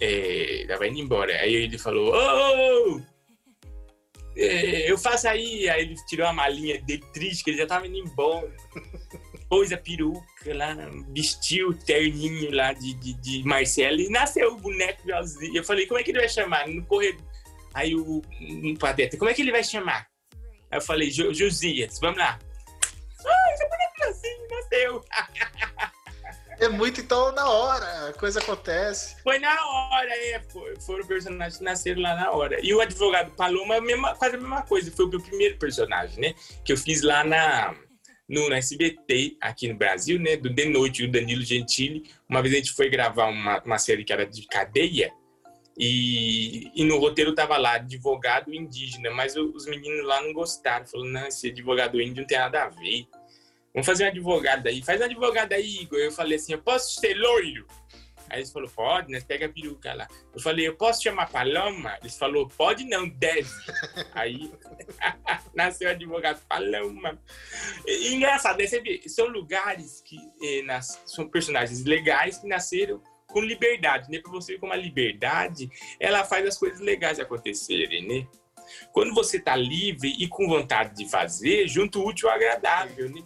É, 0.00 0.64
tava 0.66 0.88
indo 0.88 0.98
embora. 0.98 1.32
Aí 1.34 1.54
ele 1.54 1.78
falou, 1.78 2.12
ô, 2.12 2.98
é, 2.98 3.13
eu 4.36 4.98
faço 4.98 5.28
aí. 5.28 5.68
Aí 5.68 5.82
ele 5.82 5.94
tirou 6.06 6.26
a 6.26 6.32
malinha 6.32 6.80
dele 6.80 7.04
triste, 7.12 7.44
que 7.44 7.50
ele 7.50 7.58
já 7.58 7.66
tava 7.66 7.86
indo 7.86 7.96
embora. 7.96 8.52
Pôs 9.48 9.72
a 9.72 9.76
peruca 9.76 10.24
lá, 10.46 10.74
vestiu 11.14 11.68
o 11.68 11.74
terninho 11.74 12.50
lá 12.50 12.72
de, 12.72 12.94
de, 12.94 13.12
de 13.14 13.44
Marcelo 13.44 14.00
e 14.00 14.08
nasceu 14.08 14.52
o 14.52 14.56
boneco 14.56 15.02
igualzinho. 15.04 15.56
Eu 15.56 15.64
falei, 15.64 15.86
como 15.86 16.00
é 16.00 16.02
que 16.02 16.10
ele 16.10 16.18
vai 16.18 16.28
chamar? 16.28 16.66
No 16.66 16.84
corredor. 16.86 17.24
Aí 17.72 17.94
o, 17.94 18.18
o 18.18 18.78
Pateta, 18.78 19.16
como 19.16 19.30
é 19.30 19.34
que 19.34 19.42
ele 19.42 19.52
vai 19.52 19.62
chamar? 19.62 20.08
Aí 20.70 20.78
eu 20.78 20.80
falei, 20.80 21.10
Josias, 21.10 21.98
vamos 22.00 22.18
lá. 22.18 22.38
Ai, 23.26 23.54
esse 23.54 23.68
boneco 23.68 24.04
assim, 24.08 24.46
nasceu. 24.50 25.04
É 26.58 26.68
muito, 26.68 27.00
então, 27.00 27.32
na 27.32 27.48
hora, 27.48 28.08
a 28.08 28.12
coisa 28.12 28.40
acontece. 28.40 29.16
Foi 29.22 29.38
na 29.38 29.66
hora, 29.66 30.10
é. 30.10 30.42
Foram 30.80 31.06
personagens 31.06 31.58
que 31.58 31.64
nasceram 31.64 32.02
lá 32.02 32.14
na 32.14 32.30
hora. 32.30 32.58
E 32.62 32.74
o 32.74 32.80
advogado 32.80 33.30
Paloma, 33.32 33.76
quase 34.16 34.36
a 34.36 34.38
mesma 34.38 34.62
coisa. 34.62 34.90
Foi 34.90 35.06
o 35.06 35.08
meu 35.08 35.20
primeiro 35.20 35.58
personagem, 35.58 36.20
né? 36.20 36.34
Que 36.64 36.72
eu 36.72 36.76
fiz 36.76 37.02
lá 37.02 37.24
na, 37.24 37.74
no, 38.28 38.52
SBT, 38.52 39.36
aqui 39.40 39.68
no 39.68 39.76
Brasil, 39.76 40.18
né? 40.18 40.36
Do 40.36 40.48
De 40.48 40.66
Noite, 40.66 41.04
o 41.04 41.10
Danilo 41.10 41.42
Gentili. 41.42 42.04
Uma 42.28 42.40
vez 42.40 42.54
a 42.54 42.58
gente 42.58 42.72
foi 42.72 42.88
gravar 42.88 43.26
uma, 43.26 43.62
uma 43.62 43.78
série 43.78 44.04
que 44.04 44.12
era 44.12 44.26
de 44.26 44.46
cadeia. 44.46 45.12
E, 45.76 46.70
e 46.74 46.84
no 46.84 46.98
roteiro 46.98 47.34
tava 47.34 47.56
lá, 47.56 47.74
advogado 47.74 48.54
indígena, 48.54 49.10
mas 49.10 49.34
os 49.36 49.66
meninos 49.66 50.06
lá 50.06 50.22
não 50.22 50.32
gostaram. 50.32 50.86
Falaram, 50.86 51.10
não, 51.10 51.26
esse 51.26 51.48
advogado 51.48 52.00
índio 52.00 52.22
não 52.22 52.26
tem 52.26 52.38
nada 52.38 52.62
a 52.62 52.68
ver. 52.68 53.06
Vamos 53.74 53.86
fazer 53.86 54.04
um 54.04 54.08
advogado 54.08 54.68
aí. 54.68 54.82
Faz 54.82 55.00
um 55.00 55.04
advogado 55.04 55.52
aí, 55.52 55.80
Igor. 55.82 55.98
Eu 55.98 56.12
falei 56.12 56.36
assim, 56.36 56.52
eu 56.52 56.62
posso 56.62 57.00
ser 57.00 57.14
loiro? 57.14 57.66
Aí 58.30 58.38
eles 58.38 58.52
falaram, 58.52 58.72
pode, 58.72 59.12
né? 59.12 59.20
Pega 59.20 59.46
a 59.46 59.48
peruca 59.48 59.92
lá. 59.92 60.08
Eu 60.32 60.40
falei, 60.40 60.68
eu 60.68 60.76
posso 60.76 61.02
chamar 61.02 61.28
Paloma? 61.28 61.98
Eles 62.00 62.16
falaram, 62.16 62.48
pode 62.48 62.84
não, 62.84 63.08
deve. 63.08 63.50
aí 64.14 64.50
nasceu 65.54 65.88
o 65.88 65.90
advogado 65.90 66.40
Paloma. 66.48 67.20
E, 67.84 68.14
engraçado, 68.14 68.58
né? 68.58 68.66
Você 68.66 68.80
vê, 68.80 69.02
são 69.08 69.26
lugares 69.26 70.00
que 70.02 70.18
eh, 70.40 70.62
nas, 70.62 71.02
são 71.04 71.28
personagens 71.28 71.84
legais 71.84 72.38
que 72.38 72.46
nasceram 72.46 73.02
com 73.26 73.40
liberdade, 73.40 74.08
né? 74.08 74.20
Para 74.20 74.30
você 74.30 74.52
ver 74.52 74.60
como 74.60 74.72
a 74.72 74.76
liberdade, 74.76 75.68
ela 75.98 76.24
faz 76.24 76.46
as 76.46 76.56
coisas 76.56 76.78
legais 76.78 77.18
acontecerem, 77.18 78.06
né? 78.06 78.26
Quando 78.92 79.12
você 79.12 79.40
tá 79.40 79.56
livre 79.56 80.14
e 80.18 80.28
com 80.28 80.48
vontade 80.48 80.94
de 80.94 81.10
fazer, 81.10 81.66
junto 81.68 82.00
o 82.00 82.08
útil 82.08 82.28
ao 82.28 82.36
agradável, 82.36 83.10
né? 83.10 83.22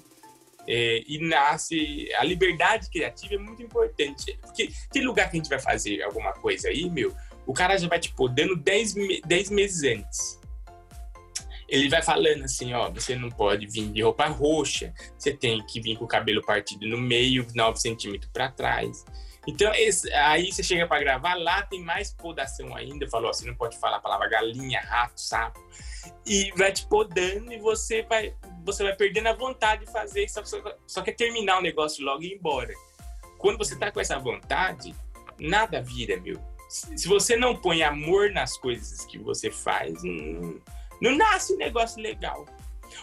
É, 0.71 1.03
e 1.07 1.19
nasce 1.27 2.13
a 2.19 2.25
liberdade 2.25 2.91
criativa 2.91 3.37
é 3.37 3.39
muito 3.39 3.63
importante 3.63 4.39
porque 4.43 4.71
tem 4.93 5.03
lugar 5.03 5.31
que 5.31 5.39
a 5.39 5.41
gente 5.41 5.49
vai 5.49 5.59
fazer 5.59 6.03
alguma 6.03 6.35
coisa 6.35 6.69
aí 6.69 6.91
meu 6.91 7.11
o 7.47 7.55
cara 7.55 7.79
já 7.79 7.89
vai 7.89 7.99
tipo 7.99 8.29
dando 8.29 8.55
10, 8.55 8.95
10 9.25 9.51
meses 9.51 9.83
antes 9.83 10.39
ele 11.67 11.89
vai 11.89 12.03
falando 12.03 12.45
assim 12.45 12.75
ó 12.75 12.91
você 12.91 13.17
não 13.17 13.31
pode 13.31 13.67
vir 13.67 13.91
de 13.91 14.03
roupa 14.03 14.27
roxa 14.27 14.93
você 15.17 15.33
tem 15.33 15.65
que 15.65 15.81
vir 15.81 15.97
com 15.97 16.05
o 16.05 16.09
cabelo 16.09 16.45
partido 16.45 16.87
no 16.87 16.99
meio 16.99 17.47
9 17.55 17.81
centímetros 17.81 18.31
para 18.31 18.51
trás 18.51 19.07
então, 19.49 19.73
esse, 19.75 20.13
aí 20.13 20.53
você 20.53 20.63
chega 20.63 20.87
para 20.87 21.01
gravar, 21.01 21.33
lá 21.33 21.63
tem 21.63 21.83
mais 21.83 22.13
podação 22.13 22.77
ainda. 22.77 23.09
Falou, 23.09 23.33
você 23.33 23.47
não 23.47 23.55
pode 23.55 23.79
falar 23.79 23.97
a 23.97 24.01
palavra 24.01 24.29
galinha, 24.29 24.79
rato, 24.79 25.19
sapo. 25.19 25.59
E 26.27 26.53
vai 26.55 26.71
te 26.71 26.87
podando 26.87 27.51
e 27.51 27.59
você 27.59 28.03
vai, 28.03 28.35
você 28.65 28.83
vai 28.83 28.95
perdendo 28.95 29.29
a 29.29 29.33
vontade 29.33 29.85
de 29.85 29.93
fazer, 29.93 30.29
só, 30.29 30.45
só, 30.45 30.61
só 30.87 31.03
quer 31.03 31.13
terminar 31.13 31.59
o 31.59 31.63
negócio 31.63 32.05
logo 32.05 32.23
e 32.23 32.29
ir 32.29 32.35
embora. 32.35 32.73
Quando 33.39 33.59
você 33.59 33.77
tá 33.77 33.91
com 33.91 34.01
essa 34.01 34.19
vontade, 34.19 34.95
nada 35.39 35.81
vira, 35.81 36.21
meu. 36.21 36.39
Se 36.69 37.09
você 37.09 37.37
não 37.37 37.57
põe 37.57 37.83
amor 37.83 38.31
nas 38.31 38.59
coisas 38.59 39.05
que 39.07 39.19
você 39.19 39.51
faz, 39.51 40.03
não, 40.03 40.61
não 41.01 41.17
nasce 41.17 41.55
um 41.55 41.57
negócio 41.57 42.03
legal. 42.03 42.45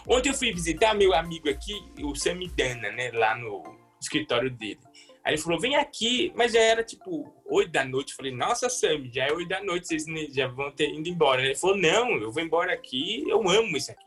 Ontem 0.06 0.28
eu 0.28 0.34
fui 0.34 0.52
visitar 0.52 0.94
meu 0.94 1.14
amigo 1.14 1.48
aqui, 1.48 1.74
o 2.00 2.14
Samidana, 2.14 2.90
né, 2.92 3.10
lá 3.12 3.36
no 3.36 3.62
escritório 4.00 4.50
dele. 4.50 4.78
Aí 5.24 5.34
ele 5.34 5.42
falou, 5.42 5.58
vem 5.58 5.74
aqui, 5.74 6.32
mas 6.36 6.52
já 6.52 6.60
era 6.60 6.84
tipo 6.84 7.34
oito 7.46 7.72
da 7.72 7.84
noite. 7.84 8.10
Eu 8.10 8.16
falei, 8.16 8.32
nossa, 8.32 8.68
Sam, 8.68 9.10
já 9.12 9.26
é 9.26 9.32
oito 9.32 9.48
da 9.48 9.60
noite, 9.60 9.88
vocês 9.88 10.04
já 10.32 10.46
vão 10.46 10.70
ter 10.70 10.94
ido 10.94 11.08
embora. 11.08 11.44
Ele 11.44 11.56
falou, 11.56 11.76
não, 11.76 12.10
eu 12.12 12.30
vou 12.30 12.40
embora 12.40 12.72
aqui, 12.72 13.24
eu 13.28 13.48
amo 13.48 13.76
isso 13.76 13.90
aqui. 13.90 14.06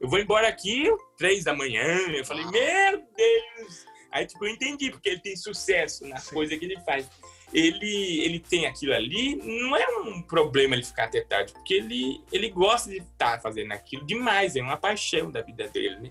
Eu 0.00 0.08
vou 0.08 0.18
embora 0.18 0.48
aqui 0.48 0.90
três 1.16 1.44
da 1.44 1.54
manhã. 1.54 1.84
Eu 1.84 2.24
falei, 2.24 2.44
meu 2.44 3.04
Deus! 3.16 3.86
Aí, 4.10 4.26
tipo, 4.26 4.44
eu 4.44 4.50
entendi, 4.50 4.90
porque 4.90 5.10
ele 5.10 5.20
tem 5.20 5.36
sucesso 5.36 6.06
nas 6.08 6.28
coisas 6.28 6.58
que 6.58 6.64
ele 6.64 6.80
faz. 6.80 7.08
Ele, 7.52 8.20
ele 8.20 8.38
tem 8.38 8.66
aquilo 8.66 8.94
ali, 8.94 9.36
não 9.36 9.76
é 9.76 9.86
um 10.00 10.22
problema 10.22 10.74
ele 10.74 10.84
ficar 10.84 11.04
até 11.04 11.20
tarde, 11.20 11.52
porque 11.52 11.74
ele, 11.74 12.22
ele 12.30 12.48
gosta 12.48 12.88
de 12.88 12.98
estar 12.98 13.36
tá 13.36 13.40
fazendo 13.40 13.72
aquilo 13.72 14.06
demais, 14.06 14.54
é 14.54 14.62
uma 14.62 14.76
paixão 14.76 15.32
da 15.32 15.42
vida 15.42 15.66
dele, 15.66 15.98
né? 15.98 16.10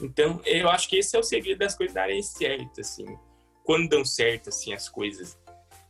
Então, 0.00 0.40
eu 0.44 0.68
acho 0.68 0.88
que 0.88 0.96
esse 0.96 1.16
é 1.16 1.18
o 1.18 1.24
segredo 1.24 1.58
das 1.58 1.74
coisas 1.74 1.92
darem 1.92 2.22
certo, 2.22 2.80
assim 2.80 3.18
quando 3.66 3.88
dão 3.88 4.04
certo, 4.04 4.48
assim, 4.48 4.72
as 4.72 4.88
coisas 4.88 5.36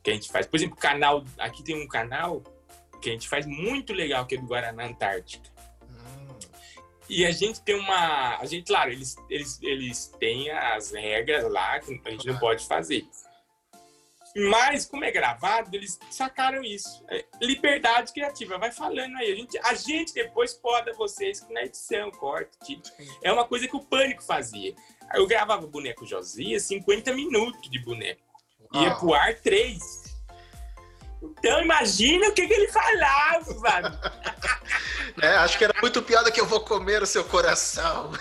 que 0.02 0.10
a 0.10 0.14
gente 0.14 0.32
faz. 0.32 0.46
Por 0.46 0.56
exemplo, 0.56 0.76
canal, 0.76 1.22
aqui 1.38 1.62
tem 1.62 1.76
um 1.76 1.86
canal 1.86 2.42
que 3.02 3.10
a 3.10 3.12
gente 3.12 3.28
faz 3.28 3.44
muito 3.44 3.92
legal, 3.92 4.26
que 4.26 4.34
é 4.34 4.38
do 4.38 4.46
Guaraná 4.46 4.86
Antártica. 4.86 5.50
E 7.08 7.24
a 7.24 7.30
gente 7.30 7.60
tem 7.60 7.74
uma. 7.74 8.38
A 8.38 8.44
gente, 8.46 8.66
claro, 8.66 8.90
eles, 8.90 9.16
eles, 9.30 9.62
eles 9.62 10.06
têm 10.18 10.50
as 10.50 10.92
regras 10.92 11.50
lá 11.50 11.78
que 11.78 12.00
a 12.04 12.10
gente 12.10 12.26
não 12.26 12.38
pode 12.38 12.66
fazer. 12.66 13.06
Mas, 14.38 14.84
como 14.84 15.02
é 15.02 15.10
gravado, 15.10 15.74
eles 15.74 15.98
sacaram 16.10 16.62
isso. 16.62 17.02
É, 17.08 17.24
liberdade 17.40 18.12
criativa, 18.12 18.58
vai 18.58 18.70
falando 18.70 19.16
aí. 19.16 19.32
A 19.32 19.34
gente, 19.34 19.58
a 19.58 19.74
gente 19.74 20.12
depois 20.12 20.52
poda 20.52 20.92
vocês 20.92 21.46
na 21.48 21.62
edição, 21.62 22.10
corta, 22.10 22.50
tipo. 22.62 22.82
É 23.22 23.32
uma 23.32 23.46
coisa 23.46 23.66
que 23.66 23.76
o 23.76 23.80
Pânico 23.80 24.22
fazia. 24.22 24.74
Eu 25.14 25.26
gravava 25.26 25.66
boneco 25.66 26.04
Josias, 26.04 26.64
50 26.64 27.14
minutos 27.14 27.70
de 27.70 27.78
boneco. 27.78 28.20
Ia 28.74 28.90
ah. 28.90 28.94
pro 28.96 29.14
ar 29.14 29.34
3. 29.36 30.05
Então 31.38 31.62
imagina 31.62 32.28
o 32.28 32.32
que, 32.32 32.46
que 32.46 32.52
ele 32.52 32.68
falava. 32.68 33.98
é, 35.22 35.28
acho 35.36 35.58
que 35.58 35.64
era 35.64 35.74
muito 35.80 36.02
piada 36.02 36.30
que 36.30 36.40
eu 36.40 36.46
vou 36.46 36.60
comer 36.60 37.02
o 37.02 37.06
seu 37.06 37.24
coração. 37.24 38.12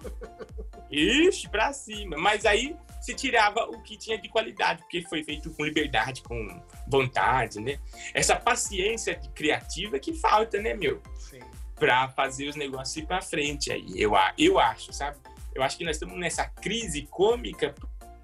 Ixi, 0.90 1.48
pra 1.48 1.72
cima. 1.72 2.16
Mas 2.16 2.44
aí 2.44 2.76
se 3.00 3.14
tirava 3.14 3.64
o 3.64 3.80
que 3.82 3.96
tinha 3.96 4.18
de 4.18 4.28
qualidade, 4.28 4.82
porque 4.82 5.02
foi 5.02 5.24
feito 5.24 5.50
com 5.50 5.64
liberdade, 5.64 6.22
com 6.22 6.62
vontade, 6.86 7.60
né? 7.60 7.78
Essa 8.12 8.36
paciência 8.36 9.18
criativa 9.34 9.98
que 9.98 10.12
falta, 10.12 10.60
né, 10.60 10.74
meu? 10.74 11.00
Sim. 11.18 11.40
Pra 11.76 12.08
fazer 12.08 12.48
os 12.48 12.56
negócios 12.56 12.96
ir 12.96 13.06
pra 13.06 13.22
frente 13.22 13.72
aí. 13.72 13.86
Eu, 13.96 14.12
eu 14.36 14.58
acho, 14.58 14.92
sabe? 14.92 15.16
Eu 15.54 15.62
acho 15.62 15.78
que 15.78 15.84
nós 15.84 15.96
estamos 15.96 16.18
nessa 16.18 16.44
crise 16.44 17.08
cômica 17.10 17.74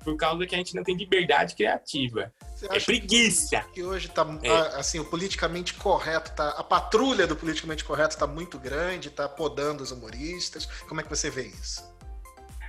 por 0.06 0.16
causa 0.16 0.46
que 0.46 0.54
a 0.54 0.58
gente 0.58 0.72
não 0.76 0.84
tem 0.84 0.94
liberdade 0.94 1.56
criativa. 1.56 2.32
É 2.70 2.78
preguiça. 2.78 3.60
Que, 3.74 3.82
hoje 3.82 4.08
tá 4.08 4.24
é. 4.40 4.78
assim, 4.78 5.00
o 5.00 5.04
politicamente 5.04 5.74
correto 5.74 6.32
tá 6.32 6.50
a 6.50 6.62
patrulha 6.62 7.26
do 7.26 7.34
politicamente 7.34 7.84
correto 7.84 8.14
está 8.14 8.24
muito 8.24 8.56
grande, 8.56 9.08
está 9.08 9.28
podando 9.28 9.82
os 9.82 9.90
humoristas. 9.90 10.66
Como 10.88 11.00
é 11.00 11.02
que 11.02 11.10
você 11.10 11.28
vê 11.28 11.48
isso? 11.48 11.82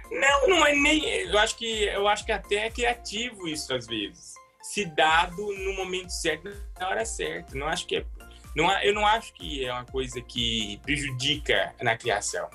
Não, 0.09 0.47
não 0.47 0.65
é 0.65 0.73
nem. 0.73 1.03
Eu 1.05 1.37
acho 1.37 1.55
que 1.55 1.83
eu 1.83 2.07
acho 2.07 2.25
que 2.25 2.31
até 2.31 2.65
é 2.65 2.71
criativo 2.71 3.47
isso 3.47 3.71
às 3.71 3.85
vezes. 3.85 4.33
Se 4.63 4.83
dado 4.83 5.37
no 5.37 5.73
momento 5.73 6.09
certo, 6.09 6.49
na 6.79 6.89
hora 6.89 7.05
certa. 7.05 7.55
Não 7.55 7.67
acho 7.67 7.85
que 7.85 7.97
é. 7.97 8.05
Não, 8.55 8.67
eu 8.81 8.95
não 8.95 9.05
acho 9.05 9.31
que 9.33 9.63
é 9.63 9.71
uma 9.71 9.85
coisa 9.85 10.19
que 10.21 10.79
prejudica 10.81 11.75
na 11.83 11.95
criação. 11.95 12.49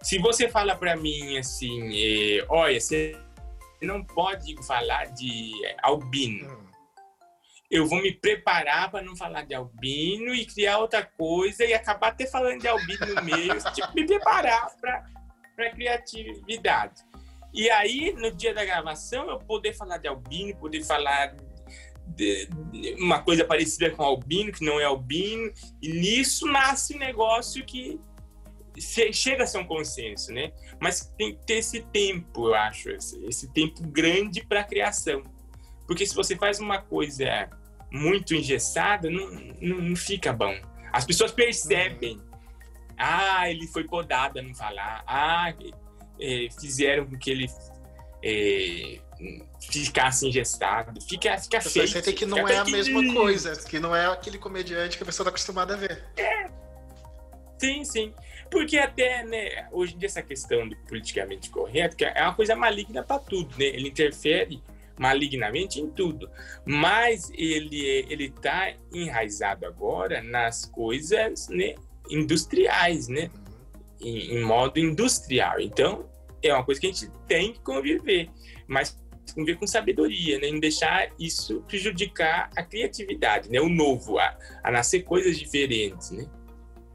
Se 0.00 0.18
você 0.18 0.48
fala 0.48 0.76
para 0.76 0.94
mim 0.94 1.36
assim, 1.36 1.90
eh, 1.92 2.44
olha, 2.48 2.78
você 2.80 3.18
não 3.84 4.04
pode 4.04 4.54
falar 4.66 5.06
de 5.06 5.52
albino. 5.82 6.50
Hum. 6.50 6.64
Eu 7.70 7.86
vou 7.86 8.00
me 8.00 8.12
preparar 8.12 8.90
para 8.90 9.02
não 9.02 9.16
falar 9.16 9.42
de 9.42 9.54
albino 9.54 10.34
e 10.34 10.46
criar 10.46 10.78
outra 10.78 11.02
coisa 11.02 11.64
e 11.64 11.72
acabar 11.74 12.08
até 12.08 12.26
falando 12.26 12.60
de 12.60 12.68
albino 12.68 13.06
no 13.14 13.22
meio. 13.22 13.56
tipo, 13.74 13.92
me 13.94 14.06
preparar 14.06 14.70
para 14.80 15.04
para 15.54 15.70
criatividade. 15.70 17.02
E 17.52 17.70
aí, 17.70 18.12
no 18.12 18.30
dia 18.32 18.52
da 18.52 18.64
gravação, 18.64 19.30
eu 19.30 19.38
poder 19.38 19.72
falar 19.74 19.98
de 19.98 20.08
albino, 20.08 20.56
poder 20.56 20.82
falar 20.82 21.34
de, 22.08 22.46
de 22.72 22.94
uma 22.98 23.22
coisa 23.22 23.44
parecida 23.44 23.90
com 23.90 24.02
albino, 24.02 24.52
que 24.52 24.64
não 24.64 24.80
é 24.80 24.84
albino, 24.84 25.52
e 25.80 25.88
nisso 25.88 26.46
nasce 26.46 26.96
um 26.96 26.98
negócio 26.98 27.64
que 27.64 28.00
chega 28.80 29.44
a 29.44 29.46
ser 29.46 29.58
um 29.58 29.66
consenso, 29.66 30.32
né? 30.32 30.52
Mas 30.80 31.12
tem 31.16 31.34
que 31.34 31.46
ter 31.46 31.54
esse 31.54 31.80
tempo, 31.80 32.48
eu 32.48 32.54
acho, 32.54 32.90
esse, 32.90 33.24
esse 33.26 33.52
tempo 33.52 33.82
grande 33.86 34.44
para 34.44 34.60
a 34.60 34.64
criação. 34.64 35.22
Porque 35.86 36.06
se 36.06 36.14
você 36.14 36.36
faz 36.36 36.60
uma 36.60 36.80
coisa 36.80 37.48
muito 37.90 38.34
engessada, 38.34 39.08
não, 39.10 39.30
não, 39.60 39.80
não, 39.80 39.96
fica 39.96 40.32
bom. 40.32 40.54
As 40.92 41.04
pessoas 41.04 41.30
percebem. 41.30 42.20
Ah, 42.96 43.48
ele 43.50 43.66
foi 43.66 43.84
podado 43.84 44.38
a 44.38 44.42
não 44.42 44.54
falar. 44.54 45.04
Ah, 45.06 45.52
é, 46.20 46.48
fizeram 46.58 47.06
com 47.06 47.18
que 47.18 47.30
ele 47.30 47.46
é, 48.22 49.00
ficasse 49.60 50.26
engessado. 50.26 51.00
Fica, 51.02 51.36
fica 51.38 51.60
feio. 51.60 51.86
Você 51.88 52.02
tem 52.02 52.14
que 52.14 52.26
não 52.26 52.48
é 52.48 52.56
a 52.56 52.64
mesma 52.64 53.12
coisa, 53.12 53.54
que 53.56 53.78
não 53.78 53.94
é 53.94 54.06
aquele 54.06 54.38
comediante 54.38 54.96
que 54.96 55.02
a 55.02 55.06
pessoa 55.06 55.24
está 55.24 55.30
acostumada 55.30 55.74
a 55.74 55.76
ver. 55.76 56.04
É. 56.16 56.48
Sim, 57.58 57.84
sim. 57.84 58.14
Porque 58.54 58.78
até, 58.78 59.24
né, 59.24 59.66
hoje 59.72 59.96
em 59.96 59.98
dia 59.98 60.06
essa 60.06 60.22
questão 60.22 60.68
do 60.68 60.76
politicamente 60.86 61.50
correto, 61.50 61.96
que 61.96 62.04
é 62.04 62.22
uma 62.22 62.36
coisa 62.36 62.54
maligna 62.54 63.02
para 63.02 63.18
tudo, 63.18 63.52
né? 63.58 63.64
Ele 63.64 63.88
interfere 63.88 64.62
malignamente 64.96 65.80
em 65.80 65.90
tudo. 65.90 66.30
Mas 66.64 67.32
ele 67.34 67.84
ele 68.08 68.30
tá 68.30 68.72
enraizado 68.92 69.66
agora 69.66 70.22
nas 70.22 70.66
coisas, 70.66 71.48
né, 71.48 71.74
industriais, 72.08 73.08
né? 73.08 73.28
Em, 74.00 74.36
em, 74.36 74.40
modo 74.40 74.78
industrial. 74.78 75.58
Então, 75.58 76.08
é 76.40 76.54
uma 76.54 76.64
coisa 76.64 76.80
que 76.80 76.86
a 76.86 76.92
gente 76.92 77.10
tem 77.26 77.54
que 77.54 77.60
conviver, 77.60 78.30
mas 78.68 78.96
conviver 79.34 79.58
com 79.58 79.66
sabedoria, 79.66 80.38
né? 80.38 80.48
Não 80.48 80.60
deixar 80.60 81.08
isso 81.18 81.60
prejudicar 81.66 82.50
a 82.54 82.62
criatividade, 82.62 83.50
né? 83.50 83.60
O 83.60 83.68
novo, 83.68 84.16
a, 84.20 84.38
a 84.62 84.70
nascer 84.70 85.02
coisas 85.02 85.36
diferentes, 85.36 86.12
né? 86.12 86.24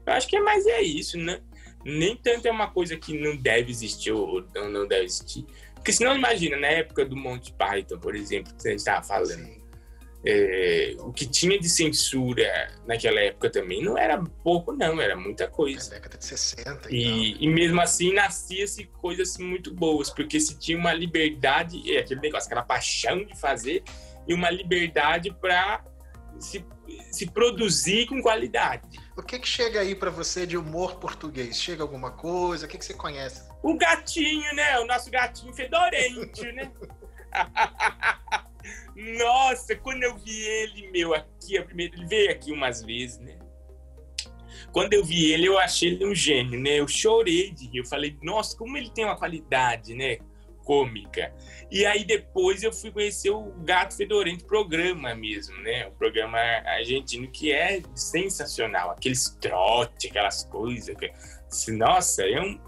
Eu 0.06 0.14
acho 0.14 0.26
que 0.26 0.36
é 0.36 0.40
mais 0.40 0.66
é 0.66 0.80
isso, 0.80 1.18
né? 1.18 1.42
Nem 1.84 2.16
tanto 2.16 2.46
é 2.46 2.50
uma 2.50 2.70
coisa 2.70 2.96
que 2.96 3.18
não 3.18 3.36
deve 3.36 3.70
existir 3.70 4.12
ou 4.12 4.44
não 4.54 4.86
deve 4.86 5.04
existir. 5.04 5.46
Porque 5.74 5.92
senão, 5.92 6.14
imagina, 6.14 6.58
na 6.58 6.66
época 6.66 7.04
do 7.04 7.16
Monty 7.16 7.54
Python, 7.54 7.98
por 7.98 8.14
exemplo, 8.14 8.52
que 8.54 8.68
a 8.68 8.70
gente 8.70 8.80
estava 8.80 9.02
falando, 9.02 9.60
é, 10.22 10.94
o 10.98 11.10
que 11.12 11.26
tinha 11.26 11.58
de 11.58 11.68
censura 11.68 12.70
naquela 12.86 13.18
época 13.20 13.48
também 13.48 13.82
não 13.82 13.96
era 13.96 14.22
pouco, 14.44 14.72
não, 14.72 15.00
era 15.00 15.16
muita 15.16 15.48
coisa. 15.48 15.88
Na 15.88 15.96
década 15.96 16.18
de 16.18 16.24
60 16.26 16.88
e, 16.90 16.96
e, 16.96 17.44
e 17.44 17.48
mesmo 17.48 17.80
assim 17.80 18.12
nascia-se 18.12 18.84
coisas 19.00 19.38
muito 19.38 19.72
boas, 19.72 20.10
porque 20.10 20.38
se 20.38 20.58
tinha 20.58 20.76
uma 20.76 20.92
liberdade, 20.92 21.80
é, 21.90 22.00
aquele 22.00 22.20
negócio, 22.20 22.46
aquela 22.46 22.62
paixão 22.62 23.24
de 23.24 23.38
fazer, 23.38 23.82
e 24.28 24.34
uma 24.34 24.50
liberdade 24.50 25.34
para 25.40 25.82
se, 26.40 26.64
se 27.10 27.30
produzir 27.30 28.06
com 28.06 28.20
qualidade. 28.20 28.88
O 29.16 29.22
que, 29.22 29.38
que 29.38 29.46
chega 29.46 29.80
aí 29.80 29.94
para 29.94 30.10
você 30.10 30.46
de 30.46 30.56
humor 30.56 30.96
português? 30.96 31.60
Chega 31.60 31.82
alguma 31.82 32.10
coisa? 32.10 32.66
O 32.66 32.68
que, 32.68 32.78
que 32.78 32.84
você 32.84 32.94
conhece? 32.94 33.48
O 33.62 33.76
gatinho, 33.76 34.54
né? 34.54 34.78
O 34.80 34.86
nosso 34.86 35.10
gatinho 35.10 35.52
fedorente, 35.52 36.42
né? 36.52 36.72
Nossa, 39.18 39.76
quando 39.76 40.02
eu 40.02 40.16
vi 40.18 40.40
ele, 40.40 40.90
meu, 40.90 41.14
aqui, 41.14 41.56
a 41.56 41.64
primeira, 41.64 41.94
ele 41.94 42.06
veio 42.06 42.30
aqui 42.30 42.52
umas 42.52 42.82
vezes, 42.82 43.18
né? 43.18 43.38
Quando 44.72 44.92
eu 44.92 45.04
vi 45.04 45.32
ele, 45.32 45.46
eu 45.46 45.58
achei 45.58 45.90
ele 45.90 46.06
um 46.06 46.14
gênio, 46.14 46.60
né? 46.60 46.78
Eu 46.78 46.86
chorei 46.86 47.50
de 47.50 47.66
rir. 47.66 47.78
Eu 47.78 47.86
falei, 47.86 48.16
nossa, 48.22 48.56
como 48.56 48.76
ele 48.76 48.90
tem 48.90 49.04
uma 49.04 49.16
qualidade, 49.16 49.94
né? 49.94 50.18
Cômica. 50.70 51.34
E 51.68 51.84
aí 51.84 52.04
depois 52.04 52.62
eu 52.62 52.72
fui 52.72 52.92
conhecer 52.92 53.30
o 53.30 53.52
Gato 53.64 53.96
Fedorento 53.96 54.44
programa 54.44 55.16
mesmo, 55.16 55.60
né? 55.62 55.88
O 55.88 55.90
programa 55.90 56.38
argentino 56.38 57.28
que 57.28 57.50
é 57.50 57.82
sensacional. 57.92 58.92
Aqueles 58.92 59.36
trote, 59.40 60.06
aquelas 60.06 60.44
coisas. 60.44 60.94
Nossa, 61.70 62.22
é 62.22 62.40
um, 62.40 62.60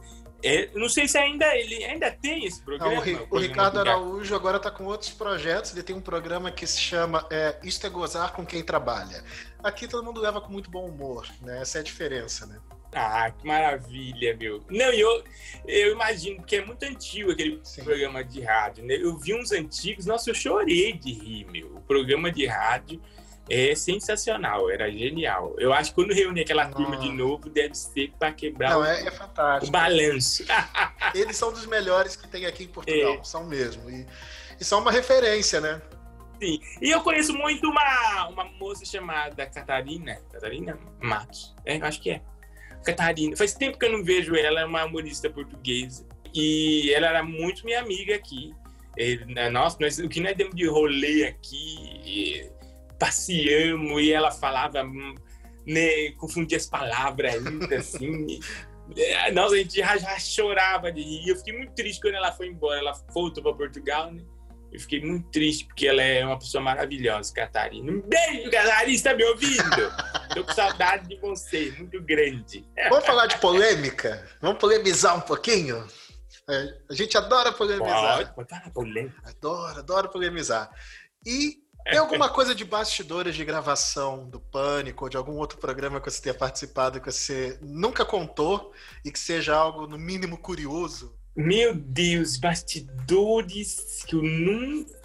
é, 0.42 0.68
não 0.74 0.88
sei 0.88 1.06
se 1.06 1.16
ainda 1.16 1.46
ele 1.56 1.84
ainda 1.84 2.10
tem 2.10 2.44
esse 2.44 2.60
programa. 2.64 3.06
Não, 3.06 3.14
o, 3.14 3.28
o, 3.30 3.36
o 3.36 3.38
Ricardo 3.38 3.78
Araújo 3.78 4.34
agora 4.34 4.56
está 4.56 4.68
com 4.68 4.82
outros 4.82 5.10
projetos. 5.10 5.72
Ele 5.72 5.84
tem 5.84 5.94
um 5.94 6.00
programa 6.00 6.50
que 6.50 6.66
se 6.66 6.80
chama 6.80 7.24
é, 7.30 7.56
Isto 7.62 7.86
é 7.86 7.90
Gozar 7.90 8.32
com 8.32 8.44
Quem 8.44 8.64
Trabalha. 8.64 9.22
Aqui 9.62 9.86
todo 9.86 10.04
mundo 10.04 10.20
leva 10.20 10.40
com 10.40 10.50
muito 10.50 10.68
bom 10.68 10.88
humor, 10.88 11.28
né? 11.40 11.62
Essa 11.62 11.78
é 11.78 11.80
a 11.82 11.84
diferença, 11.84 12.46
né? 12.46 12.58
Ah, 12.94 13.30
que 13.30 13.46
maravilha, 13.46 14.36
meu. 14.36 14.62
Não, 14.68 14.92
eu, 14.92 15.24
eu 15.66 15.92
imagino, 15.92 16.36
porque 16.36 16.56
é 16.56 16.64
muito 16.64 16.82
antigo 16.84 17.30
aquele 17.30 17.58
Sim. 17.62 17.84
programa 17.84 18.22
de 18.22 18.40
rádio, 18.42 18.84
né? 18.84 18.96
Eu 18.96 19.16
vi 19.16 19.34
uns 19.34 19.50
antigos, 19.50 20.04
nossa, 20.04 20.28
eu 20.28 20.34
chorei 20.34 20.92
de 20.92 21.12
rir, 21.12 21.46
meu. 21.46 21.76
O 21.76 21.80
programa 21.80 22.30
de 22.30 22.44
rádio 22.46 23.00
é 23.48 23.74
sensacional, 23.74 24.70
era 24.70 24.90
genial. 24.90 25.54
Eu 25.58 25.72
acho 25.72 25.90
que 25.90 25.96
quando 25.96 26.12
reunir 26.14 26.42
aquela 26.42 26.64
Nossa. 26.64 26.76
turma 26.76 26.96
de 26.98 27.10
novo, 27.10 27.48
deve 27.48 27.74
ser 27.74 28.12
para 28.18 28.32
quebrar 28.32 28.70
Não, 28.70 28.80
o, 28.80 28.84
é, 28.84 29.06
é 29.06 29.10
fantástico. 29.10 29.68
o 29.68 29.70
balanço. 29.70 30.44
Eles 31.14 31.36
são 31.36 31.52
dos 31.52 31.66
melhores 31.66 32.14
que 32.14 32.28
tem 32.28 32.46
aqui 32.46 32.64
em 32.64 32.68
Portugal, 32.68 33.14
é. 33.14 33.24
são 33.24 33.46
mesmo. 33.46 33.90
E, 33.90 34.06
e 34.60 34.64
são 34.64 34.80
uma 34.80 34.92
referência, 34.92 35.60
né? 35.60 35.80
Sim. 36.40 36.60
E 36.80 36.90
eu 36.90 37.00
conheço 37.02 37.32
muito 37.34 37.68
uma, 37.68 38.28
uma 38.28 38.44
moça 38.44 38.84
chamada 38.84 39.46
Catarina. 39.46 40.16
Catarina 40.32 40.78
Matos. 41.00 41.54
É, 41.64 41.76
acho 41.76 42.00
que 42.00 42.10
é. 42.10 42.22
Catarina. 42.82 43.36
Faz 43.36 43.54
tempo 43.54 43.78
que 43.78 43.84
eu 43.84 43.92
não 43.92 44.04
vejo 44.04 44.34
ela, 44.34 44.60
é 44.60 44.64
uma 44.64 44.84
humorista 44.84 45.30
portuguesa. 45.30 46.06
E 46.34 46.92
ela 46.92 47.08
era 47.08 47.22
muito 47.22 47.64
minha 47.64 47.80
amiga 47.80 48.14
aqui. 48.14 48.54
E, 48.96 49.16
né, 49.26 49.48
nossa, 49.48 49.76
nós, 49.80 49.98
o 49.98 50.08
que 50.08 50.20
nós 50.20 50.36
demos 50.36 50.54
de 50.54 50.66
rolê 50.66 51.24
aqui 51.24 52.50
passeamos 52.98 54.00
e 54.00 54.12
ela 54.12 54.30
falava, 54.30 54.84
né, 55.66 56.10
confundia 56.18 56.56
as 56.56 56.66
palavras 56.66 57.34
ainda, 57.34 57.76
assim. 57.76 58.38
É, 58.96 59.30
nossa, 59.32 59.54
a 59.54 59.58
gente 59.58 59.76
já, 59.76 59.96
já 59.96 60.18
chorava 60.18 60.92
de 60.92 61.02
rir. 61.02 61.28
Eu 61.28 61.36
fiquei 61.36 61.56
muito 61.56 61.72
triste 61.74 62.00
quando 62.00 62.14
ela 62.14 62.32
foi 62.32 62.48
embora. 62.48 62.78
Ela 62.78 62.92
voltou 63.12 63.42
para 63.42 63.54
Portugal, 63.54 64.12
né? 64.12 64.22
Eu 64.72 64.80
fiquei 64.80 65.04
muito 65.04 65.28
triste 65.30 65.66
porque 65.66 65.86
ela 65.86 66.00
é 66.00 66.24
uma 66.24 66.38
pessoa 66.38 66.64
maravilhosa, 66.64 67.32
Catarina. 67.34 67.92
Um 67.92 68.00
beijo, 68.00 68.50
Catarina, 68.50 68.96
está 68.96 69.14
me 69.14 69.22
ouvindo? 69.24 69.92
Tô 70.34 70.44
com 70.44 70.52
saudade 70.54 71.08
de 71.08 71.16
você, 71.16 71.70
muito 71.76 72.00
grande. 72.02 72.66
Vamos 72.88 73.04
falar 73.04 73.26
de 73.26 73.36
polêmica? 73.36 74.26
Vamos 74.40 74.58
polemizar 74.58 75.14
um 75.14 75.20
pouquinho? 75.20 75.86
É, 76.48 76.78
a 76.88 76.94
gente 76.94 77.18
adora 77.18 77.52
polemizar. 77.52 78.16
Pode, 78.16 78.34
pode 78.34 78.48
falar 78.48 78.70
polêmica. 78.70 79.22
Adora, 79.24 79.78
adora 79.80 80.08
polemizar. 80.08 80.70
E 81.24 81.58
tem 81.84 81.98
alguma 81.98 82.30
coisa 82.30 82.54
de 82.54 82.64
bastidores 82.64 83.34
de 83.34 83.44
gravação 83.44 84.26
do 84.28 84.40
Pânico 84.40 85.04
ou 85.04 85.10
de 85.10 85.18
algum 85.18 85.36
outro 85.36 85.58
programa 85.58 86.00
que 86.00 86.10
você 86.10 86.22
tenha 86.22 86.34
participado 86.34 86.98
que 86.98 87.12
você 87.12 87.58
nunca 87.60 88.06
contou 88.06 88.72
e 89.04 89.12
que 89.12 89.18
seja 89.18 89.54
algo, 89.54 89.86
no 89.86 89.98
mínimo, 89.98 90.38
curioso? 90.38 91.14
Meu 91.34 91.74
Deus, 91.74 92.36
bastidores 92.36 94.04
que 94.06 94.14
eu 94.14 94.22
nunca. 94.22 95.00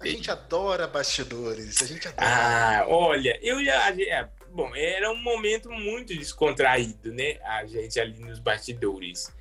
A 0.00 0.06
gente 0.06 0.30
adora 0.30 0.86
bastidores, 0.86 1.82
a 1.82 1.86
gente 1.86 2.06
adora. 2.08 2.26
Ah, 2.26 2.86
olha, 2.88 3.38
eu 3.42 3.62
já. 3.64 3.90
É, 4.00 4.28
bom, 4.52 4.74
era 4.74 5.10
um 5.10 5.20
momento 5.20 5.70
muito 5.70 6.14
descontraído, 6.14 7.12
né? 7.12 7.38
A 7.42 7.66
gente 7.66 7.98
ali 7.98 8.18
nos 8.20 8.38
bastidores. 8.38 9.34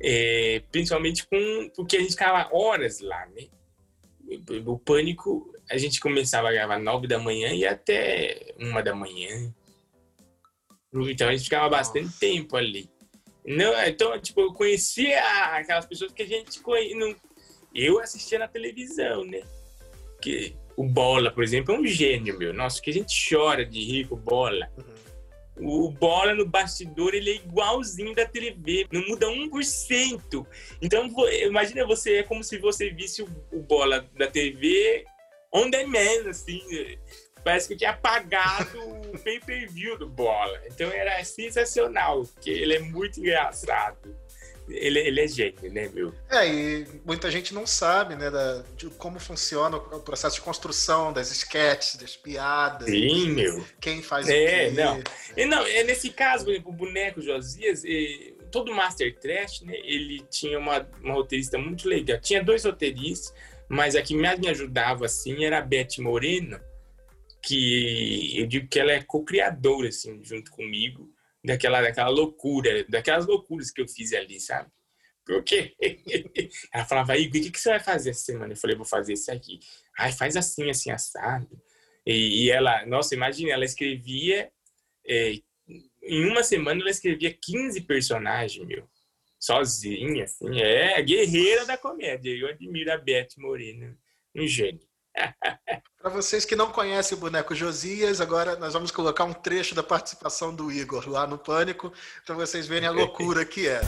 É, 0.00 0.62
principalmente 0.70 1.26
com. 1.26 1.70
Porque 1.74 1.96
a 1.96 2.00
gente 2.00 2.12
ficava 2.12 2.48
horas 2.54 3.00
lá, 3.00 3.26
né? 3.26 3.48
O 4.66 4.78
pânico 4.78 5.52
a 5.72 5.78
gente 5.78 6.00
começava 6.00 6.48
a 6.48 6.52
gravar 6.52 6.78
nove 6.78 7.06
da 7.06 7.18
manhã 7.18 7.48
e 7.52 7.66
até 7.66 8.54
uma 8.58 8.82
da 8.82 8.94
manhã. 8.94 9.52
Então 10.92 11.28
a 11.28 11.32
gente 11.32 11.44
ficava 11.44 11.68
bastante 11.68 12.18
tempo 12.18 12.56
ali. 12.56 12.90
Não, 13.44 13.72
então, 13.84 14.18
tipo, 14.20 14.40
eu 14.40 14.52
conhecia 14.52 15.20
aquelas 15.56 15.86
pessoas 15.86 16.12
que 16.12 16.22
a 16.22 16.26
gente 16.26 16.60
conhecia. 16.60 16.96
Não, 16.96 17.14
eu 17.74 17.98
assistia 18.00 18.38
na 18.38 18.48
televisão, 18.48 19.24
né? 19.24 19.42
Que 20.20 20.54
o 20.76 20.84
Bola, 20.84 21.30
por 21.30 21.42
exemplo, 21.42 21.74
é 21.74 21.78
um 21.78 21.86
gênio, 21.86 22.38
meu. 22.38 22.52
Nossa, 22.52 22.80
que 22.80 22.90
a 22.90 22.92
gente 22.92 23.12
chora 23.28 23.64
de 23.64 23.80
rir 23.80 24.08
com 24.08 24.14
o 24.14 24.18
Bola. 24.18 24.70
Uhum. 24.76 25.86
O 25.86 25.90
Bola 25.90 26.34
no 26.34 26.46
bastidor, 26.46 27.14
ele 27.14 27.30
é 27.30 27.34
igualzinho 27.36 28.14
da 28.14 28.26
TV, 28.26 28.86
não 28.90 29.06
muda 29.06 29.26
1%. 29.26 30.46
Então, 30.80 31.08
imagina 31.44 31.86
você, 31.86 32.18
é 32.18 32.22
como 32.22 32.42
se 32.42 32.58
você 32.58 32.90
visse 32.90 33.22
o, 33.22 33.28
o 33.52 33.60
Bola 33.60 34.08
da 34.16 34.26
TV 34.26 35.04
on 35.52 35.68
demand, 35.68 36.28
assim. 36.28 36.62
Parece 37.44 37.66
que 37.68 37.74
eu 37.74 37.78
tinha 37.78 37.90
apagado 37.90 38.78
o 39.12 39.18
pay-per-view 39.18 39.98
do 39.98 40.08
Bola. 40.08 40.60
Então 40.66 40.90
era 40.90 41.22
sensacional, 41.24 42.22
porque 42.24 42.50
ele 42.50 42.74
é 42.74 42.78
muito 42.78 43.20
engraçado. 43.20 44.16
Ele, 44.68 45.00
ele 45.00 45.20
é 45.20 45.26
gênio, 45.26 45.72
né, 45.72 45.90
meu? 45.92 46.14
É, 46.30 46.46
e 46.46 46.86
muita 47.04 47.30
gente 47.30 47.52
não 47.52 47.66
sabe, 47.66 48.14
né, 48.14 48.30
da, 48.30 48.62
de 48.76 48.88
como 48.90 49.18
funciona 49.18 49.76
o 49.76 50.00
processo 50.00 50.36
de 50.36 50.40
construção 50.40 51.12
das 51.12 51.30
sketches, 51.32 51.96
das 51.96 52.16
piadas. 52.16 52.88
Sim, 52.88 53.30
meu. 53.30 53.64
Quem 53.80 54.02
faz 54.02 54.28
é, 54.28 54.32
o 54.32 54.46
quê. 54.46 54.70
Não. 54.70 55.02
E 55.36 55.44
não, 55.46 55.66
é 55.66 55.82
nesse 55.82 56.10
caso, 56.10 56.44
por 56.44 56.52
exemplo, 56.52 56.70
o 56.70 56.74
boneco 56.74 57.20
Josias, 57.20 57.84
e, 57.84 58.36
todo 58.52 58.74
Master 58.74 59.18
Trash, 59.18 59.62
né, 59.62 59.74
ele 59.82 60.24
tinha 60.30 60.58
uma, 60.58 60.88
uma 61.02 61.14
roteirista 61.14 61.58
muito 61.58 61.88
legal. 61.88 62.20
Tinha 62.20 62.42
dois 62.42 62.64
roteiristas, 62.64 63.34
mas 63.68 63.96
a 63.96 64.02
que 64.02 64.14
mais 64.14 64.38
me 64.38 64.48
ajudava, 64.48 65.06
assim, 65.06 65.44
era 65.44 65.58
a 65.58 65.62
Beth 65.62 65.98
Moreno, 65.98 66.60
que 67.42 68.38
eu 68.38 68.46
digo 68.46 68.68
que 68.68 68.78
ela 68.78 68.92
é 68.92 69.02
co-criadora, 69.02 69.88
assim, 69.88 70.22
junto 70.24 70.50
comigo, 70.50 71.12
daquela, 71.44 71.82
daquela 71.82 72.08
loucura, 72.08 72.84
daquelas 72.88 73.26
loucuras 73.26 73.70
que 73.70 73.80
eu 73.80 73.88
fiz 73.88 74.12
ali, 74.12 74.40
sabe? 74.40 74.70
Porque 75.24 75.74
ela 76.72 76.84
falava, 76.84 77.16
Igor, 77.16 77.40
o 77.40 77.44
que, 77.44 77.50
que 77.50 77.60
você 77.60 77.70
vai 77.70 77.80
fazer 77.80 78.10
essa 78.10 78.24
semana? 78.24 78.52
Eu 78.52 78.56
falei, 78.56 78.76
vou 78.76 78.86
fazer 78.86 79.12
isso 79.12 79.30
aqui. 79.30 79.60
Ai, 79.98 80.12
faz 80.12 80.36
assim, 80.36 80.70
assim, 80.70 80.90
assado. 80.90 81.48
E, 82.06 82.44
e 82.44 82.50
ela, 82.50 82.84
nossa, 82.86 83.14
imagina, 83.14 83.52
ela 83.52 83.64
escrevia 83.64 84.50
é, 85.06 85.34
em 86.02 86.26
uma 86.26 86.42
semana 86.42 86.80
ela 86.80 86.90
escrevia 86.90 87.32
15 87.32 87.80
personagens, 87.82 88.66
meu. 88.66 88.88
Sozinha, 89.38 90.24
assim. 90.24 90.60
É, 90.60 91.00
guerreira 91.02 91.64
da 91.64 91.76
comédia. 91.76 92.30
Eu 92.30 92.48
admiro 92.48 92.92
a 92.92 92.98
Beth 92.98 93.30
Moreno, 93.38 93.96
um 94.34 94.46
gênio. 94.46 94.86
Para 96.00 96.10
vocês 96.10 96.44
que 96.44 96.56
não 96.56 96.70
conhecem 96.70 97.16
o 97.16 97.20
boneco 97.20 97.54
Josias, 97.54 98.20
agora 98.20 98.56
nós 98.56 98.72
vamos 98.72 98.90
colocar 98.90 99.24
um 99.24 99.32
trecho 99.32 99.74
da 99.74 99.82
participação 99.82 100.54
do 100.54 100.70
Igor 100.72 101.08
lá 101.08 101.26
no 101.26 101.38
Pânico, 101.38 101.92
para 102.26 102.34
vocês 102.34 102.66
verem 102.66 102.88
a 102.88 102.92
loucura 102.92 103.44
que 103.44 103.68
é. 103.68 103.80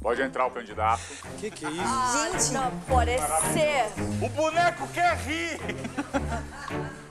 Pode 0.00 0.22
entrar 0.22 0.46
o 0.46 0.50
candidato. 0.50 1.02
Que 1.38 1.50
que 1.50 1.66
é 1.66 1.70
isso? 1.70 2.48
Gente, 2.48 2.52
não 2.54 2.80
pode 2.80 3.18
ser. 3.52 3.92
O 4.24 4.28
boneco 4.30 4.88
quer 4.94 5.14
rir! 5.18 5.60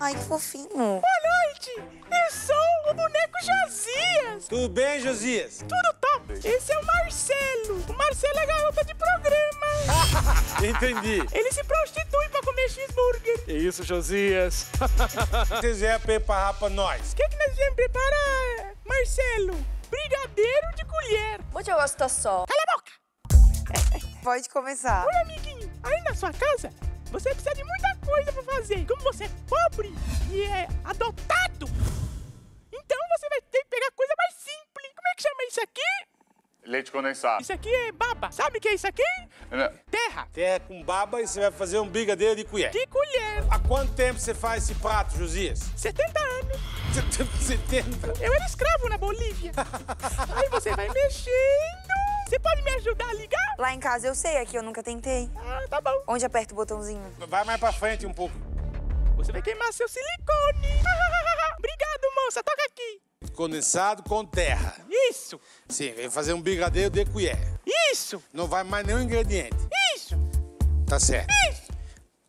Ai, 0.01 0.15
que 0.15 0.23
fofinho. 0.23 0.69
Boa 0.69 1.01
noite! 1.01 1.71
Eu 1.77 2.31
sou 2.31 2.55
o 2.89 2.93
boneco 2.93 3.33
Josias! 3.43 4.47
Tudo 4.47 4.69
bem, 4.69 5.01
Josias? 5.01 5.57
Tudo 5.59 5.93
top! 5.99 6.33
Esse 6.47 6.71
é 6.71 6.79
o 6.79 6.85
Marcelo! 6.85 7.83
O 7.85 7.93
Marcelo 7.97 8.39
é 8.39 8.45
garota 8.45 8.85
de 8.85 8.95
programa! 8.95 9.59
Entendi. 10.65 11.21
Ele 11.33 11.51
se 11.51 11.61
prostitui 11.65 12.29
pra 12.29 12.41
comer 12.41 12.69
cheeseburger! 12.69 13.43
É 13.47 13.51
isso, 13.51 13.83
Josias. 13.83 14.67
Vocês 15.49 15.79
vieram 15.79 15.99
preparar 15.99 16.53
pra 16.57 16.69
nós. 16.69 17.11
O 17.11 17.15
que, 17.17 17.27
que 17.27 17.35
nós 17.35 17.55
viemos 17.57 17.75
preparar, 17.75 18.73
Marcelo? 18.85 19.65
Brigadeiro 19.89 20.75
de 20.77 20.85
colher! 20.85 21.41
Muito 21.51 21.71
gostoso. 21.73 22.45
Cala 22.47 22.63
a 22.67 22.77
boca! 22.77 22.91
Pode 24.23 24.47
começar. 24.47 25.05
Oi, 25.05 25.15
amiguinho! 25.23 25.69
Aí 25.83 26.01
na 26.03 26.13
sua 26.13 26.31
casa, 26.31 26.69
você 27.11 27.29
precisa 27.29 27.55
de 27.55 27.63
muita 27.63 27.95
coisa 28.05 28.31
pra 28.31 28.43
fazer. 28.43 28.85
Como 28.85 29.01
você 29.01 29.25
é 29.25 29.29
pobre 29.47 29.93
e 30.31 30.43
é 30.43 30.67
adotado, 30.83 31.67
então 32.71 32.97
você 33.17 33.29
vai 33.29 33.41
ter 33.41 33.59
que 33.63 33.69
pegar 33.69 33.91
coisa 33.91 34.13
mais 34.17 34.33
simples. 34.35 34.93
Como 34.95 35.07
é 35.07 35.15
que 35.15 35.23
chama 35.23 35.43
isso 35.47 35.61
aqui? 35.61 36.09
Leite 36.65 36.91
condensado. 36.91 37.41
Isso 37.41 37.51
aqui 37.53 37.73
é 37.73 37.91
baba. 37.91 38.31
Sabe 38.31 38.57
o 38.59 38.61
que 38.61 38.67
é 38.67 38.73
isso 38.75 38.87
aqui? 38.87 39.03
Não, 39.49 39.71
Terra. 39.89 40.27
Terra 40.31 40.59
com 40.59 40.83
baba 40.83 41.19
e 41.21 41.27
você 41.27 41.39
vai 41.39 41.51
fazer 41.51 41.79
um 41.79 41.87
brigadeiro 41.87 42.35
de 42.35 42.43
colher. 42.43 42.69
De 42.69 42.85
colher. 42.87 43.43
Há 43.49 43.57
quanto 43.59 43.93
tempo 43.93 44.19
você 44.19 44.35
faz 44.35 44.63
esse 44.65 44.75
prato, 44.75 45.17
Josias? 45.17 45.59
70 45.75 46.19
anos. 46.19 46.57
Você 46.93 47.23
tem 47.23 47.83
70. 47.83 48.23
Eu 48.23 48.33
era 48.33 48.45
escravo 48.45 48.87
na 48.89 48.97
Bolívia. 48.97 49.51
Aí 50.35 50.49
você 50.49 50.75
vai 50.75 50.89
mexendo. 50.89 52.18
Você 52.29 52.37
pode 52.37 52.61
me 52.61 52.69
ajudar 52.75 53.09
a 53.09 53.13
ligar? 53.13 53.55
Lá 53.57 53.73
em 53.73 53.79
casa 53.79 54.05
eu 54.05 54.13
sei, 54.13 54.37
aqui 54.37 54.55
eu 54.55 54.61
nunca 54.61 54.83
tentei. 54.83 55.27
Ah, 55.35 55.65
tá 55.67 55.81
bom. 55.81 56.03
Onde 56.05 56.23
aperta 56.23 56.53
o 56.53 56.55
botãozinho? 56.55 57.01
Vai 57.27 57.43
mais 57.43 57.59
pra 57.59 57.73
frente 57.73 58.05
um 58.05 58.13
pouco. 58.13 58.35
Você 59.17 59.31
vai 59.31 59.41
queimar 59.41 59.73
seu 59.73 59.89
silicone. 59.89 60.67
Obrigado, 61.57 62.15
moça. 62.23 62.43
Toca 62.43 62.61
aqui. 62.67 63.01
Condensado 63.33 64.03
com 64.03 64.23
terra. 64.23 64.75
Isso. 65.09 65.41
Sim, 65.67 65.91
vem 65.93 66.07
fazer 66.11 66.33
um 66.33 66.41
brigadeiro 66.41 66.91
de 66.91 67.03
colher. 67.05 67.39
Isso. 67.91 68.23
Não 68.31 68.45
vai 68.45 68.63
mais 68.63 68.85
nenhum 68.85 69.01
ingrediente. 69.01 69.57
Isso. 69.95 70.15
Tá 70.85 70.99
certo. 70.99 71.33
Isso. 71.49 71.63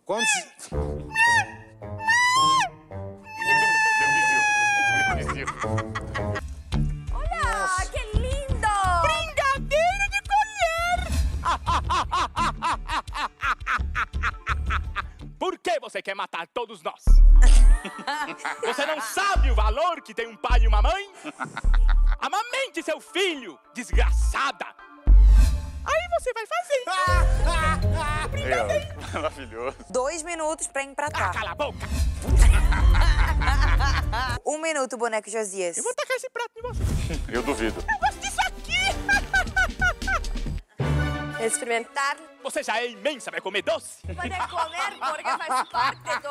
Quando 0.06 0.24
se... 0.24 0.74
meu 0.74 0.88
vizinho. 4.14 4.40
Meu 5.14 5.26
vizinho. 5.26 5.99
Você 15.90 16.00
quer 16.00 16.14
matar 16.14 16.46
todos 16.48 16.82
nós? 16.82 17.02
Você 18.62 18.84
não 18.86 19.00
sabe 19.00 19.50
o 19.50 19.54
valor 19.54 20.02
que 20.02 20.12
tem 20.14 20.26
um 20.28 20.36
pai 20.36 20.60
e 20.60 20.68
uma 20.68 20.82
mãe? 20.82 21.10
Amamente 22.20 22.82
seu 22.82 23.00
filho, 23.00 23.58
desgraçada! 23.74 24.66
Aí 25.82 26.08
você 26.18 26.32
vai 26.34 26.44
fazer. 26.46 26.84
Aí, 28.44 28.52
ó, 28.52 29.12
Maravilhoso. 29.14 29.76
Dois 29.88 30.22
minutos 30.22 30.66
pra 30.66 30.82
Ah, 30.82 30.84
empratar. 30.84 31.32
cala 31.32 31.52
a 31.52 31.54
boca! 31.54 31.78
Um 34.46 34.58
minuto, 34.60 34.96
boneco 34.98 35.30
Josias. 35.30 35.78
Eu 35.78 35.82
vou 35.82 35.94
tacar 35.94 36.16
esse 36.16 36.28
prato 36.30 36.50
em 36.58 36.62
você. 36.62 36.82
Eu 37.32 37.42
duvido. 37.42 37.80
Eu 37.80 37.98
gosto 37.98 38.20
disso 38.20 38.40
aqui! 38.42 40.29
Experimentar. 41.44 42.16
Você 42.42 42.62
já 42.62 42.78
é 42.78 42.88
imensa, 42.90 43.30
vai 43.30 43.40
comer 43.40 43.62
doce? 43.62 43.98
Pode 44.06 44.16
comer 44.16 44.98
porque 44.98 45.44
faz 45.46 45.68
parte 45.68 46.02
do 46.20 46.30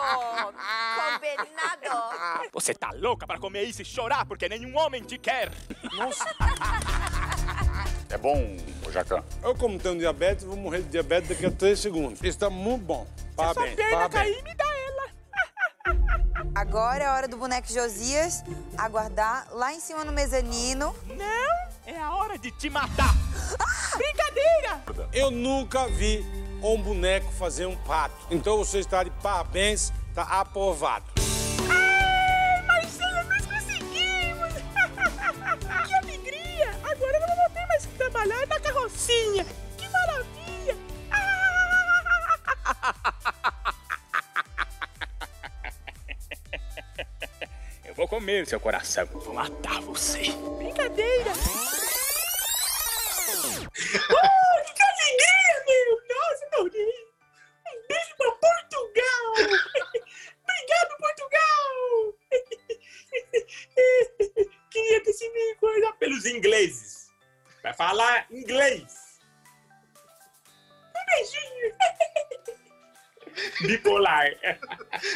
combinado. 0.96 2.50
Você 2.52 2.74
tá 2.74 2.90
louca 2.96 3.28
para 3.28 3.38
comer 3.40 3.64
isso 3.64 3.82
e 3.82 3.86
chorar 3.86 4.26
porque 4.26 4.50
nenhum 4.50 4.76
homem 4.78 5.04
te 5.04 5.18
quer. 5.20 5.52
Nossa, 5.94 6.26
É 8.10 8.18
bom, 8.18 8.58
Jacan. 8.92 9.24
eu 9.44 9.56
como 9.56 9.78
tenho 9.78 10.00
diabetes, 10.00 10.44
vou 10.46 10.58
morrer 10.58 10.82
de 10.82 10.90
diabetes 10.90 11.30
daqui 11.30 11.46
a 11.46 11.52
3 11.52 11.80
segundos. 11.80 12.20
Isso 12.24 12.40
tá 12.40 12.50
muito 12.50 12.84
bom. 12.86 13.08
Parabéns, 13.36 13.76
perna 13.76 14.10
parabéns. 14.10 14.36
cair, 14.36 14.44
me 14.44 14.56
dá 14.56 14.66
ela. 14.66 15.10
Agora 16.56 17.04
é 17.04 17.08
a 17.08 17.14
hora 17.14 17.28
do 17.28 17.38
boneco 17.38 17.72
Josias 17.72 18.44
aguardar 18.78 19.48
lá 19.52 19.72
em 19.74 19.80
cima 19.80 20.04
no 20.04 20.12
mezanino. 20.12 20.96
Não, 21.06 21.69
é 21.90 22.00
a 22.00 22.14
hora 22.14 22.38
de 22.38 22.52
te 22.52 22.70
matar. 22.70 23.16
Brincadeira! 23.98 24.84
Eu 25.12 25.32
nunca 25.32 25.88
vi 25.88 26.24
um 26.62 26.80
boneco 26.82 27.32
fazer 27.32 27.66
um 27.66 27.76
prato. 27.76 28.16
Então 28.30 28.58
você 28.58 28.80
está 28.80 29.04
de 29.04 29.10
parabéns, 29.10 29.92
tá 30.14 30.24
aprovado. 30.24 31.06
Ai, 31.68 32.62
Marcelo, 32.64 33.28
nós 33.28 33.46
conseguimos! 33.46 34.54
que 35.88 35.94
alegria! 35.96 36.70
Agora 36.84 37.18
eu 37.18 37.28
não 37.28 37.36
vou 37.36 37.50
ter 37.54 37.66
mais 37.66 37.86
que 37.86 37.94
trabalhar 37.96 38.48
na 38.48 38.60
carrocinha. 38.60 39.46
Que 39.78 39.90
maravilha! 39.90 40.78
Eu 47.86 47.96
vou 47.96 48.08
comer 48.08 48.46
seu 48.46 48.60
coração. 48.60 49.08
Vou 49.12 49.34
matar 49.34 49.82
você. 49.82 50.32
Brincadeira! 50.60 51.34
Oh, 53.92 54.74
que 54.74 54.84
meu! 55.66 55.90
Nossa, 56.08 56.46
Maurinho! 56.52 57.08
Um 57.66 57.78
beijo 57.88 58.14
pra 58.18 58.32
Portugal! 58.34 59.26
Obrigado, 60.44 60.92
Portugal! 61.00 61.72
Queria 64.70 65.02
ter 65.04 65.14
sido 65.14 65.56
coisa 65.60 65.92
pelos 65.94 66.26
ingleses. 66.26 67.10
Vai 67.64 67.74
falar 67.74 68.28
inglês. 68.30 69.20
Um 70.96 71.06
beijinho. 71.08 71.76
Bipolar. 73.68 74.30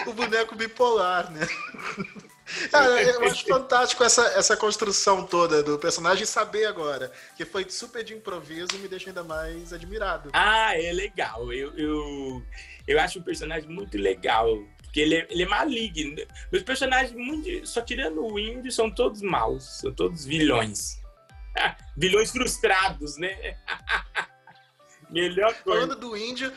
O 0.08 0.14
boneco 0.14 0.56
bipolar, 0.56 1.30
né? 1.32 1.46
Cara, 2.70 3.02
eu 3.02 3.24
acho 3.26 3.46
fantástico 3.46 4.04
essa, 4.04 4.26
essa 4.38 4.58
construção 4.58 5.26
toda 5.26 5.64
do 5.64 5.78
personagem 5.78 6.24
e 6.24 6.28
saber 6.28 6.66
agora 6.66 7.12
que 7.36 7.46
foi 7.46 7.70
super 7.70 8.04
de 8.04 8.14
improviso 8.14 8.78
me 8.80 8.88
deixa 8.88 9.10
ainda 9.10 9.24
mais 9.24 9.74
admirado. 9.74 10.30
Ah, 10.34 10.78
é 10.78 10.92
legal. 10.92 11.52
Eu, 11.52 11.76
eu, 11.78 12.44
eu 12.88 13.00
acho 13.00 13.20
o 13.20 13.24
personagem 13.24 13.70
muito 13.70 13.98
legal. 13.98 14.48
Porque 14.84 15.00
ele 15.00 15.16
é, 15.16 15.28
ele 15.30 15.44
é 15.44 15.48
maligno. 15.48 16.16
Meus 16.52 16.64
personagens, 16.64 17.12
muito, 17.14 17.66
só 17.66 17.82
tirando 17.82 18.24
o 18.24 18.38
índio, 18.38 18.72
são 18.72 18.92
todos 18.92 19.22
maus. 19.22 19.80
São 19.80 19.92
todos 19.92 20.24
vilões. 20.24 21.00
vilões 21.98 22.32
frustrados, 22.32 23.18
né? 23.18 23.58
Melhor 25.10 25.54
coisa. 25.64 25.82
Falando 25.82 26.00
do 26.00 26.18
índio, 26.18 26.52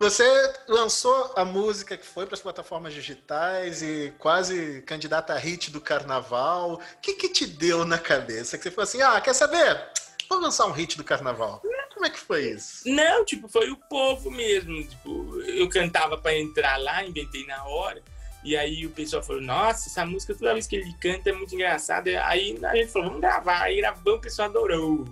você 0.00 0.24
lançou 0.66 1.30
a 1.36 1.44
música 1.44 1.94
que 1.94 2.06
foi 2.06 2.24
para 2.24 2.34
as 2.34 2.40
plataformas 2.40 2.94
digitais 2.94 3.82
e 3.82 4.10
quase 4.18 4.80
candidata 4.86 5.34
a 5.34 5.38
hit 5.38 5.70
do 5.70 5.78
carnaval. 5.78 6.74
O 6.74 7.00
que, 7.02 7.12
que 7.12 7.28
te 7.28 7.46
deu 7.46 7.84
na 7.84 7.98
cabeça? 7.98 8.56
Que 8.56 8.62
você 8.62 8.70
falou 8.70 8.84
assim: 8.84 9.02
ah, 9.02 9.20
quer 9.20 9.34
saber? 9.34 9.78
Vou 10.26 10.40
lançar 10.40 10.66
um 10.66 10.72
hit 10.72 10.96
do 10.96 11.04
carnaval. 11.04 11.60
Como 11.92 12.06
é 12.06 12.10
que 12.10 12.18
foi 12.18 12.52
isso? 12.52 12.88
Não, 12.88 13.26
tipo, 13.26 13.46
foi 13.46 13.70
o 13.70 13.76
povo 13.76 14.30
mesmo. 14.30 14.82
Tipo, 14.82 15.38
eu 15.42 15.68
cantava 15.68 16.16
pra 16.16 16.34
entrar 16.34 16.78
lá, 16.78 17.04
inventei 17.04 17.44
na 17.44 17.62
hora. 17.64 18.02
E 18.42 18.56
aí 18.56 18.86
o 18.86 18.90
pessoal 18.90 19.22
falou, 19.22 19.42
nossa, 19.42 19.90
essa 19.90 20.06
música 20.06 20.34
toda 20.34 20.54
vez 20.54 20.66
que 20.66 20.76
ele 20.76 20.94
canta 20.94 21.28
é 21.28 21.32
muito 21.34 21.54
engraçada. 21.54 22.24
Aí 22.24 22.58
a 22.64 22.74
gente 22.74 22.90
falou, 22.90 23.08
vamos 23.08 23.20
gravar. 23.20 23.64
Aí 23.64 23.76
gravamos, 23.76 24.14
o 24.14 24.18
pessoal 24.18 24.48
adorou. 24.48 25.04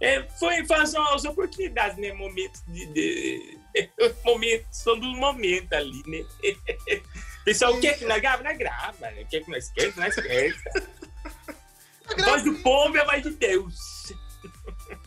É, 0.00 0.22
foi, 0.38 0.64
as, 0.70 0.94
as 0.94 1.24
oportunidades, 1.24 1.98
né? 1.98 2.12
Momentos 2.12 2.62
de. 2.68 2.86
de 2.92 3.57
momentos, 4.24 4.66
são 4.76 4.98
dos 4.98 5.16
momentos 5.18 5.72
ali, 5.72 6.02
né? 6.06 6.24
O 7.40 7.44
pessoal 7.50 7.80
quer 7.80 7.98
que 7.98 8.04
nós 8.04 8.20
grava, 8.20 8.42
nós 8.42 8.58
grava. 8.58 9.10
né? 9.10 9.24
Quer 9.30 9.42
que 9.42 9.50
nós 9.50 9.70
quer, 9.70 9.96
nós 9.96 10.14
quer. 10.14 10.54
A 12.18 12.22
voz 12.24 12.42
do 12.42 12.54
povo 12.56 12.96
é 12.96 13.00
a 13.00 13.04
voz 13.04 13.22
de 13.22 13.30
Deus. 13.30 13.74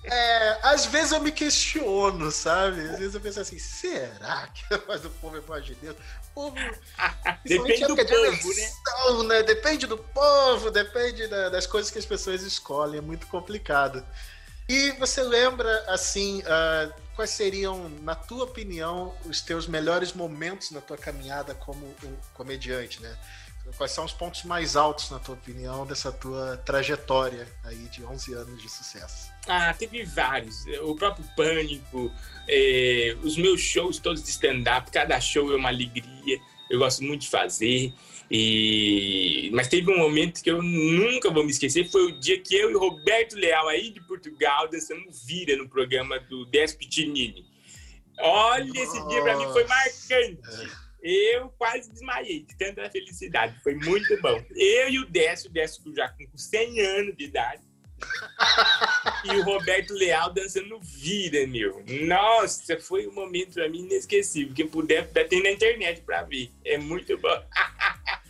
É, 0.05 0.59
às 0.63 0.85
vezes 0.85 1.11
eu 1.11 1.19
me 1.19 1.31
questiono, 1.31 2.31
sabe? 2.31 2.79
Às 2.81 2.99
vezes 2.99 3.15
eu 3.15 3.21
penso 3.21 3.39
assim, 3.39 3.57
será 3.59 4.47
que 4.47 4.73
a 4.73 4.77
voz 4.77 5.01
do 5.01 5.09
povo 5.09 5.37
é 5.37 5.39
voz 5.39 5.65
de 5.65 5.73
Deus? 5.75 5.95
O 6.35 6.51
povo. 6.51 6.55
Depende 7.45 7.85
do 7.87 7.95
de 7.95 8.03
povo, 8.05 8.13
né? 8.13 8.27
eleição, 8.27 9.23
né? 9.23 9.43
Depende 9.43 9.87
do 9.87 9.97
povo, 9.97 10.69
depende 10.71 11.27
da- 11.27 11.49
das 11.49 11.65
coisas 11.65 11.91
que 11.91 11.97
as 11.99 12.05
pessoas 12.05 12.41
escolhem, 12.43 12.99
é 12.99 13.01
muito 13.01 13.25
complicado. 13.27 14.05
E 14.69 14.91
você 14.93 15.21
lembra, 15.23 15.83
assim, 15.87 16.43
ah, 16.45 16.91
quais 17.15 17.29
seriam, 17.31 17.89
na 18.01 18.15
tua 18.15 18.45
opinião, 18.45 19.15
os 19.25 19.41
teus 19.41 19.67
melhores 19.67 20.13
momentos 20.13 20.71
na 20.71 20.81
tua 20.81 20.97
caminhada 20.97 21.53
como 21.55 21.85
um 22.03 22.15
comediante, 22.33 23.01
né? 23.01 23.17
Quais 23.77 23.91
são 23.91 24.03
os 24.03 24.11
pontos 24.11 24.43
mais 24.43 24.75
altos, 24.75 25.11
na 25.11 25.19
tua 25.19 25.35
opinião, 25.35 25.85
dessa 25.85 26.11
tua 26.11 26.57
trajetória 26.57 27.47
aí 27.63 27.87
de 27.89 28.03
11 28.03 28.33
anos 28.33 28.61
de 28.61 28.67
sucesso? 28.67 29.31
Ah, 29.47 29.73
teve 29.73 30.03
vários. 30.03 30.65
O 30.81 30.95
próprio 30.95 31.23
Pânico, 31.35 32.11
eh, 32.49 33.15
os 33.21 33.37
meus 33.37 33.61
shows 33.61 33.99
todos 33.99 34.23
de 34.23 34.29
stand-up, 34.29 34.89
cada 34.91 35.19
show 35.21 35.53
é 35.53 35.55
uma 35.55 35.69
alegria. 35.69 36.39
Eu 36.71 36.79
gosto 36.79 37.03
muito 37.03 37.21
de 37.21 37.29
fazer. 37.29 37.93
E... 38.29 39.51
Mas 39.53 39.67
teve 39.67 39.91
um 39.91 39.97
momento 39.97 40.41
que 40.41 40.49
eu 40.49 40.61
nunca 40.61 41.29
vou 41.29 41.43
me 41.43 41.51
esquecer, 41.51 41.91
foi 41.91 42.05
o 42.05 42.19
dia 42.19 42.39
que 42.39 42.55
eu 42.55 42.71
e 42.71 42.73
Roberto 42.73 43.35
Leal, 43.35 43.67
aí 43.67 43.91
de 43.91 43.99
Portugal, 44.07 44.69
dançamos 44.69 45.25
vira 45.25 45.57
no 45.57 45.67
programa 45.67 46.17
do 46.17 46.45
Décio 46.45 46.77
Pitinini. 46.77 47.45
Olha, 48.19 48.71
esse 48.73 49.07
dia 49.07 49.21
pra 49.21 49.37
mim 49.37 49.51
foi 49.51 49.65
marcante. 49.65 50.39
Eu 51.03 51.49
quase 51.57 51.91
desmaiei 51.91 52.43
de 52.43 52.55
tanta 52.55 52.89
felicidade. 52.89 53.59
Foi 53.63 53.75
muito 53.75 54.21
bom. 54.21 54.41
Eu 54.55 54.89
e 54.89 54.99
o 54.99 55.05
Décio, 55.09 55.49
o 55.49 55.53
Décio 55.53 55.83
já 55.93 56.07
com 56.09 56.37
100 56.37 56.79
anos 56.79 57.17
de 57.17 57.25
idade, 57.25 57.63
e 59.25 59.31
o 59.37 59.43
Roberto 59.43 59.93
Leal 59.93 60.31
dançando 60.33 60.79
vira, 60.81 61.45
meu. 61.47 61.83
Nossa, 62.05 62.79
foi 62.79 63.07
um 63.07 63.13
momento 63.13 63.53
pra 63.53 63.69
mim 63.69 63.83
inesquecível. 63.83 64.53
Quem 64.53 64.67
puder, 64.67 65.07
tem 65.27 65.43
na 65.43 65.51
internet 65.51 66.01
pra 66.01 66.23
ver. 66.23 66.51
É 66.65 66.77
muito 66.77 67.17
bom. 67.17 67.43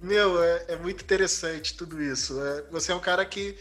Meu, 0.00 0.40
é, 0.40 0.64
é 0.68 0.76
muito 0.76 1.02
interessante 1.02 1.74
tudo 1.76 2.00
isso. 2.00 2.40
É, 2.40 2.62
você 2.70 2.92
é 2.92 2.94
um 2.94 3.00
cara 3.00 3.24
que 3.24 3.56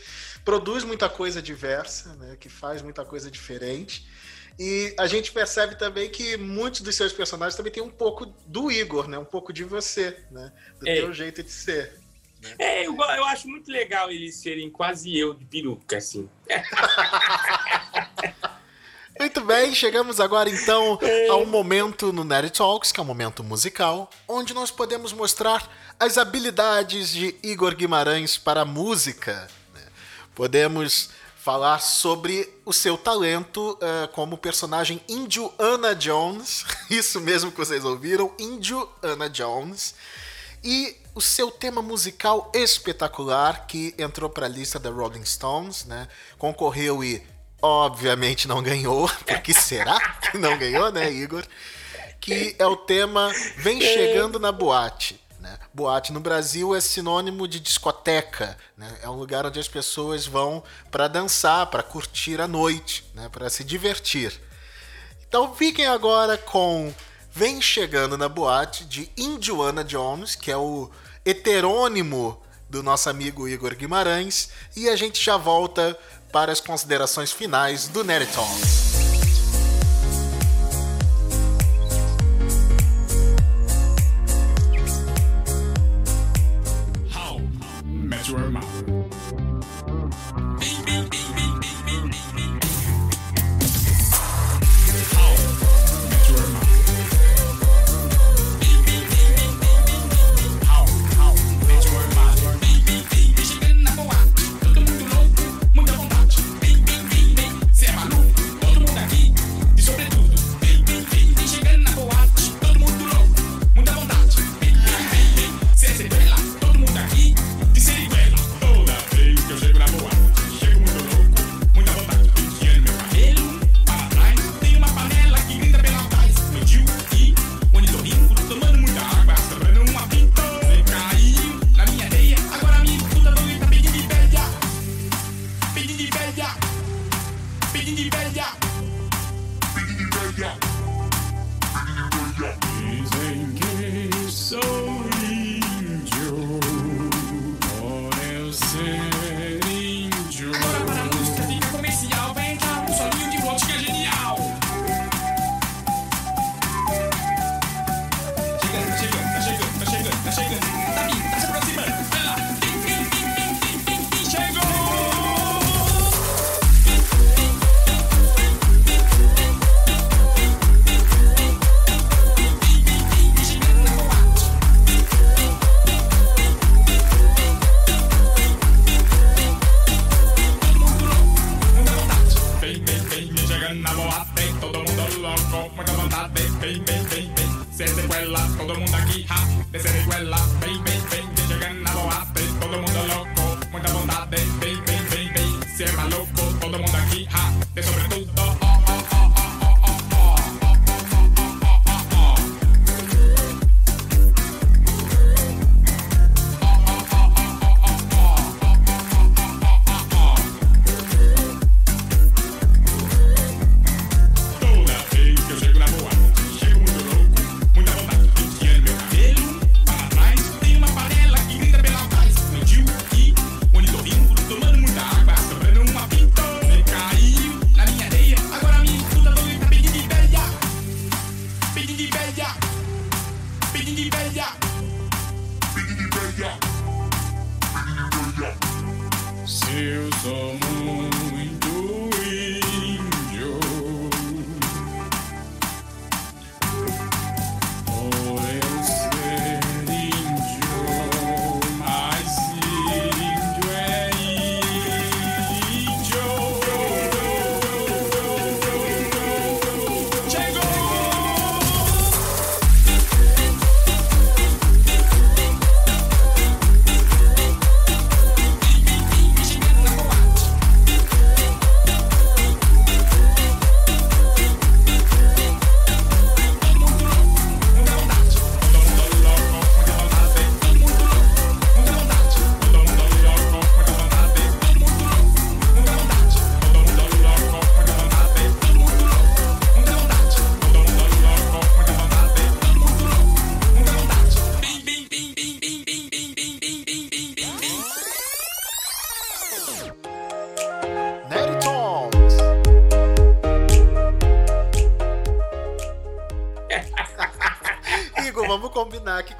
produz 0.45 0.83
muita 0.83 1.09
coisa 1.09 1.41
diversa, 1.41 2.13
né? 2.15 2.37
Que 2.39 2.47
faz 2.47 2.83
muita 2.83 3.03
coisa 3.03 3.31
diferente. 3.31 4.07
E 4.59 4.93
a 4.97 5.07
gente 5.07 5.31
percebe 5.31 5.75
também 5.75 6.09
que 6.09 6.37
muitos 6.37 6.81
dos 6.81 6.95
seus 6.95 7.11
personagens 7.11 7.55
também 7.55 7.71
tem 7.71 7.81
um 7.81 7.89
pouco 7.89 8.25
do 8.45 8.71
Igor, 8.71 9.07
né? 9.07 9.17
Um 9.17 9.25
pouco 9.25 9.51
de 9.51 9.63
você, 9.63 10.15
né? 10.31 10.51
Do 10.79 10.87
É. 10.87 10.95
teu 10.95 11.13
jeito 11.13 11.41
de 11.43 11.51
ser. 11.51 11.93
É, 12.59 12.85
eu, 12.85 12.95
eu 12.95 13.25
acho 13.25 13.47
muito 13.47 13.71
legal 13.71 14.11
eles 14.11 14.35
serem 14.35 14.69
quase 14.69 15.17
eu 15.17 15.33
de 15.33 15.45
peruca, 15.45 15.97
assim. 15.97 16.29
Muito 19.19 19.41
bem, 19.41 19.73
chegamos 19.73 20.19
agora 20.19 20.47
então 20.47 20.99
a 21.31 21.37
um 21.37 21.45
momento 21.47 22.13
no 22.13 22.23
Nerd 22.23 22.51
Talks, 22.51 22.91
que 22.91 22.99
é 22.99 23.03
um 23.03 23.05
momento 23.05 23.43
musical, 23.43 24.11
onde 24.27 24.53
nós 24.53 24.69
podemos 24.69 25.11
mostrar 25.11 25.67
as 25.99 26.19
habilidades 26.19 27.09
de 27.09 27.33
Igor 27.41 27.75
Guimarães 27.75 28.37
para 28.37 28.61
a 28.61 28.65
música. 28.65 29.47
né? 29.73 29.81
Podemos 30.35 31.09
falar 31.47 31.79
sobre 31.79 32.47
o 32.63 32.73
seu 32.73 32.97
talento 32.97 33.77
eh, 33.81 34.09
como 34.13 34.37
personagem 34.37 35.01
índio 35.07 35.51
Anna 35.57 35.95
Jones, 35.95 36.65
isso 36.91 37.21
mesmo 37.21 37.51
que 37.51 37.57
vocês 37.57 37.85
ouviram, 37.85 38.33
índio 38.37 38.87
Anna 39.01 39.29
Jones, 39.29 39.95
e 40.63 40.95
o 41.17 41.21
seu 41.21 41.49
tema 41.49 41.81
musical 41.81 42.51
espetacular 42.53 43.65
que 43.65 43.95
entrou 43.97 44.29
para 44.29 44.45
a 44.45 44.49
lista 44.49 44.77
da 44.77 44.91
Rolling 44.91 45.25
Stones, 45.25 45.83
né? 45.85 46.07
Concorreu 46.37 47.03
e 47.03 47.25
obviamente 47.59 48.47
não 48.47 48.61
ganhou, 48.61 49.09
porque 49.25 49.51
será 49.51 49.99
que 50.19 50.37
não 50.37 50.55
ganhou, 50.59 50.91
né, 50.91 51.11
Igor? 51.11 51.43
Que 52.21 52.55
é 52.59 52.67
o 52.67 52.75
tema 52.75 53.31
Vem 53.57 53.81
Chegando 53.81 54.39
na 54.39 54.51
Boate. 54.51 55.19
Né? 55.39 55.57
Boate 55.73 56.13
no 56.13 56.19
Brasil 56.19 56.75
é 56.75 56.79
sinônimo 56.79 57.47
de 57.47 57.59
discoteca, 57.59 58.55
né? 58.77 58.95
É 59.01 59.09
um 59.09 59.15
lugar 59.15 59.43
onde 59.43 59.59
as 59.59 59.67
pessoas 59.67 60.27
vão 60.27 60.63
para 60.91 61.07
dançar, 61.07 61.65
para 61.65 61.81
curtir 61.81 62.39
a 62.39 62.47
noite, 62.47 63.03
né? 63.15 63.27
Para 63.27 63.49
se 63.49 63.63
divertir. 63.63 64.39
Então 65.27 65.55
fiquem 65.55 65.87
agora 65.87 66.37
com 66.37 66.93
Vem 67.31 67.59
Chegando 67.59 68.19
na 68.19 68.29
Boate 68.29 68.85
de 68.85 69.11
Indiana 69.17 69.83
Jones, 69.83 70.35
que 70.35 70.51
é 70.51 70.57
o 70.57 70.91
heterônimo 71.27 72.41
do 72.69 72.81
nosso 72.81 73.09
amigo 73.09 73.47
Igor 73.47 73.75
Guimarães, 73.75 74.49
e 74.75 74.87
a 74.87 74.95
gente 74.95 75.23
já 75.23 75.35
volta 75.35 75.97
para 76.31 76.51
as 76.51 76.61
considerações 76.61 77.31
finais 77.31 77.87
do 77.87 78.03
Nerd 78.03 78.31
Talks. 78.31 78.86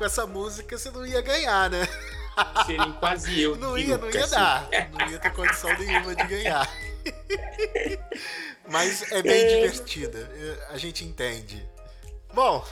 Essa 0.08 0.26
música 0.26 0.78
você 0.78 0.90
não 0.92 1.06
ia 1.06 1.22
ganhar, 1.22 1.70
né? 1.70 1.88
Serem 2.66 2.92
quase 2.94 3.40
eu. 3.42 3.56
Não 3.56 3.78
ia, 3.78 3.98
não 3.98 4.10
ia 4.10 4.28
dar. 4.28 4.68
Não 4.92 5.10
ia 5.10 5.20
ter 5.20 5.32
condição 5.34 5.72
nenhuma 5.78 6.16
de 6.16 6.24
ganhar. 6.26 6.68
Mas 8.70 9.12
é 9.12 9.22
bem 9.22 9.48
divertida. 9.48 10.30
eh, 10.36 10.68
A 10.72 10.78
gente 10.78 11.04
entende. 11.06 11.66
Bom, 12.34 12.66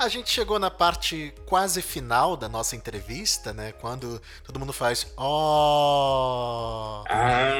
a 0.00 0.08
gente 0.08 0.30
chegou 0.30 0.58
na 0.58 0.70
parte 0.70 1.32
quase 1.46 1.82
final 1.82 2.34
da 2.36 2.48
nossa 2.48 2.74
entrevista, 2.74 3.52
né? 3.52 3.72
Quando 3.72 4.20
todo 4.42 4.58
mundo 4.58 4.72
faz 4.72 5.06
ó 5.16 7.04
Ah, 7.06 7.50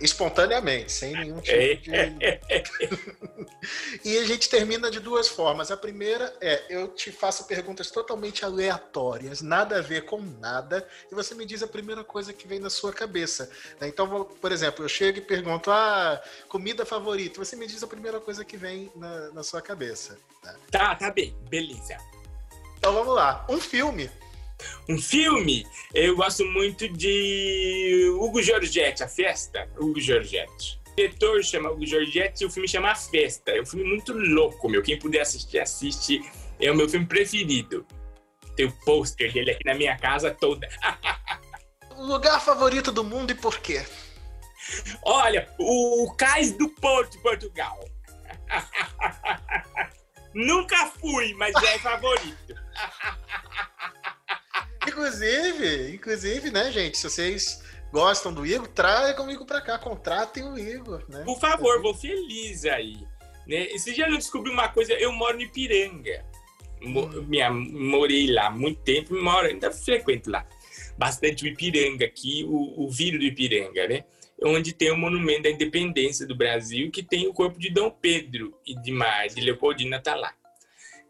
espontaneamente, 0.00 0.90
sem 0.90 1.12
nenhum 1.12 1.38
é. 1.46 1.76
tipo 1.76 1.82
de. 1.90 1.94
E 4.04 4.18
a 4.18 4.24
gente 4.26 4.50
termina 4.50 4.90
de 4.90 5.00
duas 5.00 5.26
formas. 5.26 5.70
A 5.70 5.76
primeira 5.76 6.36
é 6.40 6.64
eu 6.68 6.88
te 6.88 7.10
faço 7.10 7.44
perguntas 7.46 7.90
totalmente 7.90 8.44
aleatórias, 8.44 9.40
nada 9.40 9.78
a 9.78 9.80
ver 9.80 10.04
com 10.04 10.20
nada, 10.20 10.86
e 11.10 11.14
você 11.14 11.34
me 11.34 11.46
diz 11.46 11.62
a 11.62 11.66
primeira 11.66 12.04
coisa 12.04 12.32
que 12.32 12.46
vem 12.46 12.58
na 12.58 12.68
sua 12.68 12.92
cabeça. 12.92 13.48
né? 13.80 13.88
Então, 13.88 14.24
por 14.40 14.52
exemplo, 14.52 14.84
eu 14.84 14.88
chego 14.88 15.18
e 15.18 15.22
pergunto: 15.22 15.70
ah, 15.70 16.22
comida 16.48 16.84
favorita. 16.84 17.42
Você 17.42 17.56
me 17.56 17.66
diz 17.66 17.82
a 17.82 17.86
primeira 17.86 18.20
coisa 18.20 18.44
que 18.44 18.56
vem 18.58 18.92
na, 18.96 19.30
na 19.30 19.42
sua 19.42 19.62
cabeça. 19.62 20.18
né? 20.42 20.54
Tá, 20.70 20.94
tá 20.94 21.03
bem, 21.10 21.36
beleza. 21.48 21.96
Então 22.78 22.92
vamos 22.92 23.14
lá. 23.14 23.46
Um 23.48 23.60
filme. 23.60 24.10
Um 24.88 24.98
filme, 24.98 25.66
eu 25.94 26.16
gosto 26.16 26.44
muito 26.44 26.88
de 26.88 28.10
Hugo 28.18 28.42
Giorgetti, 28.42 29.02
A 29.02 29.08
Festa, 29.08 29.68
Hugo 29.78 30.00
Giorgetti. 30.00 30.80
O 30.92 30.96
diretor 30.96 31.42
chama 31.42 31.70
Hugo 31.70 31.86
Giorgetti 31.86 32.44
e 32.44 32.46
o 32.46 32.50
filme 32.50 32.68
chama 32.68 32.90
A 32.90 32.94
Festa. 32.94 33.50
É 33.50 33.60
um 33.60 33.66
filme 33.66 33.84
muito 33.84 34.12
louco, 34.12 34.68
meu. 34.68 34.82
Quem 34.82 34.98
puder 34.98 35.22
assistir, 35.22 35.58
assiste. 35.58 36.22
É 36.60 36.70
o 36.70 36.76
meu 36.76 36.88
filme 36.88 37.06
preferido. 37.06 37.86
Tem 38.54 38.66
o 38.66 38.72
pôster 38.84 39.32
dele 39.32 39.50
aqui 39.50 39.64
na 39.64 39.74
minha 39.74 39.96
casa 39.98 40.30
toda. 40.30 40.68
Lugar 41.96 42.40
favorito 42.40 42.92
do 42.92 43.02
mundo 43.02 43.30
e 43.32 43.34
por 43.34 43.58
quê? 43.58 43.84
Olha, 45.02 45.48
o 45.58 46.12
Cais 46.16 46.52
do 46.52 46.68
Porto, 46.68 47.20
Portugal. 47.20 47.78
Nunca 50.34 50.86
fui, 51.00 51.32
mas 51.34 51.54
é 51.62 51.78
favorito. 51.78 52.54
Inclusive, 54.86 55.94
inclusive, 55.94 56.50
né, 56.50 56.70
gente? 56.70 56.98
Se 56.98 57.08
vocês 57.08 57.62
gostam 57.92 58.32
do 58.32 58.46
Igor, 58.46 58.68
tragam 58.68 59.26
o 59.26 59.30
Igor 59.30 59.46
pra 59.46 59.60
cá, 59.60 59.78
contratem 59.78 60.44
o 60.44 60.58
Igor, 60.58 61.02
né? 61.08 61.22
Por 61.24 61.38
favor, 61.40 61.80
vou 61.80 61.94
feliz 61.94 62.64
aí. 62.64 62.96
Né? 63.46 63.66
Esse 63.72 63.92
dia 63.92 64.06
eu 64.06 64.16
descobri 64.16 64.50
uma 64.50 64.68
coisa, 64.68 64.92
eu 64.94 65.12
moro 65.12 65.40
em 65.40 65.44
Ipiranga. 65.44 66.24
Mo- 66.82 67.08
minha, 67.22 67.50
morei 67.50 68.30
lá 68.30 68.48
há 68.48 68.50
muito 68.50 68.80
tempo, 68.82 69.14
moro, 69.20 69.46
ainda 69.46 69.70
frequento 69.70 70.30
lá. 70.30 70.46
Bastante 70.98 71.44
o 71.44 71.48
Ipiranga 71.48 72.04
aqui, 72.04 72.44
o, 72.46 72.84
o 72.84 72.88
do 72.88 73.24
Ipiranga, 73.24 73.88
né? 73.88 74.04
Onde 74.42 74.72
tem 74.72 74.90
o 74.90 74.96
Monumento 74.96 75.44
da 75.44 75.50
Independência 75.50 76.26
do 76.26 76.34
Brasil, 76.34 76.90
que 76.90 77.02
tem 77.02 77.26
o 77.26 77.32
corpo 77.32 77.58
de 77.58 77.70
Dom 77.70 77.90
Pedro 77.90 78.58
e 78.66 78.74
de, 78.80 78.90
Mar, 78.90 79.28
de 79.28 79.40
Leopoldina 79.40 80.00
tá 80.00 80.14
lá. 80.14 80.34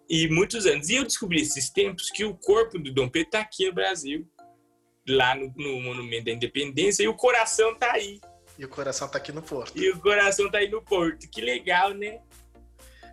E 0.08 0.28
muitos 0.28 0.66
anos. 0.66 0.88
E 0.88 0.96
eu 0.96 1.04
descobri 1.04 1.40
esses 1.40 1.70
tempos 1.70 2.10
que 2.10 2.24
o 2.24 2.34
corpo 2.34 2.78
do 2.78 2.92
Dom 2.92 3.08
Pedro 3.08 3.30
tá 3.30 3.40
aqui 3.40 3.66
no 3.66 3.72
Brasil, 3.72 4.28
lá 5.08 5.34
no, 5.34 5.52
no 5.56 5.80
Monumento 5.80 6.26
da 6.26 6.32
Independência, 6.32 7.02
e 7.02 7.08
o 7.08 7.14
coração 7.14 7.74
tá 7.74 7.92
aí. 7.92 8.20
E 8.58 8.64
o 8.64 8.68
coração 8.68 9.08
tá 9.08 9.18
aqui 9.18 9.32
no 9.32 9.42
Porto. 9.42 9.76
E 9.76 9.90
o 9.90 10.00
coração 10.00 10.50
tá 10.50 10.58
aí 10.58 10.68
no 10.68 10.82
Porto. 10.82 11.28
Que 11.28 11.40
legal, 11.40 11.92
né? 11.92 12.20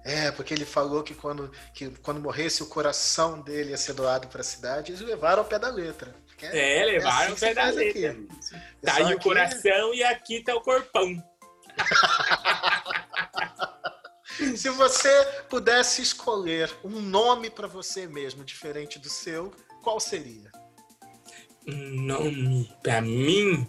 É, 0.04 0.32
porque 0.32 0.54
ele 0.54 0.66
falou 0.66 1.04
que 1.04 1.14
quando, 1.14 1.52
que 1.74 1.90
quando 2.02 2.20
morresse 2.20 2.64
o 2.64 2.68
coração 2.68 3.40
dele 3.40 3.72
ia 3.72 3.78
ser 3.78 3.94
doado 3.94 4.28
pra 4.28 4.44
cidade, 4.44 4.92
eles 4.92 5.02
levaram 5.02 5.44
ao 5.44 5.48
pé 5.48 5.60
da 5.60 5.70
letra. 5.70 6.14
É, 6.44 6.86
levaram 6.86 7.34
assim 7.34 7.36
o 7.36 7.40
pé 7.40 7.54
da 7.54 7.66
aqui. 7.66 8.28
Tá 8.82 8.96
aí 8.96 9.14
o 9.14 9.20
coração 9.20 9.94
e 9.94 10.04
aqui 10.04 10.44
tá 10.44 10.56
o 10.56 10.62
corpão. 10.62 11.24
Se 14.56 14.70
você 14.70 15.26
pudesse 15.50 16.02
escolher 16.02 16.74
um 16.84 17.02
nome 17.02 17.50
pra 17.50 17.68
você 17.68 18.08
mesmo 18.08 18.44
diferente 18.44 18.98
do 18.98 19.10
seu, 19.10 19.54
qual 19.84 20.00
seria? 20.00 20.52
Um 21.68 22.02
nome 22.02 22.74
pra 22.82 23.02
mim. 23.02 23.68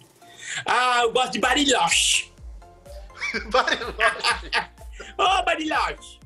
Ah, 0.65 1.01
eu 1.03 1.11
gosto 1.11 1.33
de 1.33 1.39
Bariloche. 1.39 2.31
Bariloche. 3.51 4.49
Ô, 5.17 5.43
Bariloche! 5.43 6.19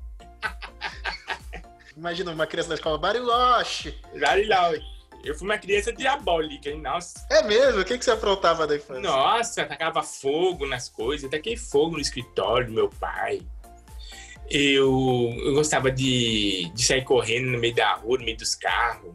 Imagina 1.96 2.32
uma 2.32 2.48
criança 2.48 2.70
da 2.70 2.76
escola 2.76 2.98
Bariloche. 2.98 4.00
Bariloche. 4.20 4.97
Eu 5.24 5.36
fui 5.36 5.48
uma 5.48 5.58
criança 5.58 5.92
diabólica, 5.92 6.70
hein? 6.70 6.82
Nossa. 6.82 7.26
É 7.30 7.42
mesmo? 7.44 7.82
O 7.82 7.86
que, 7.86 7.98
que 7.98 8.06
você 8.06 8.12
aprontava 8.12 8.66
da 8.66 8.76
infância? 8.76 9.02
Nossa, 9.02 9.66
tacava 9.66 10.02
fogo 10.04 10.66
nas 10.66 10.88
coisas. 10.90 11.30
Taquei 11.30 11.58
fogo 11.58 11.96
no 11.96 12.02
escritório 12.02 12.68
do 12.68 12.74
meu 12.74 12.90
pai. 12.90 13.42
Eu, 14.50 15.34
eu 15.44 15.54
gostava 15.54 15.92
de, 15.92 16.72
de 16.74 16.84
sair 16.84 17.04
correndo 17.04 17.48
no 17.48 17.60
meio 17.60 17.76
da 17.76 17.96
rua, 17.96 18.18
no 18.18 18.24
meio 18.24 18.38
dos 18.38 18.56
carros. 18.56 19.14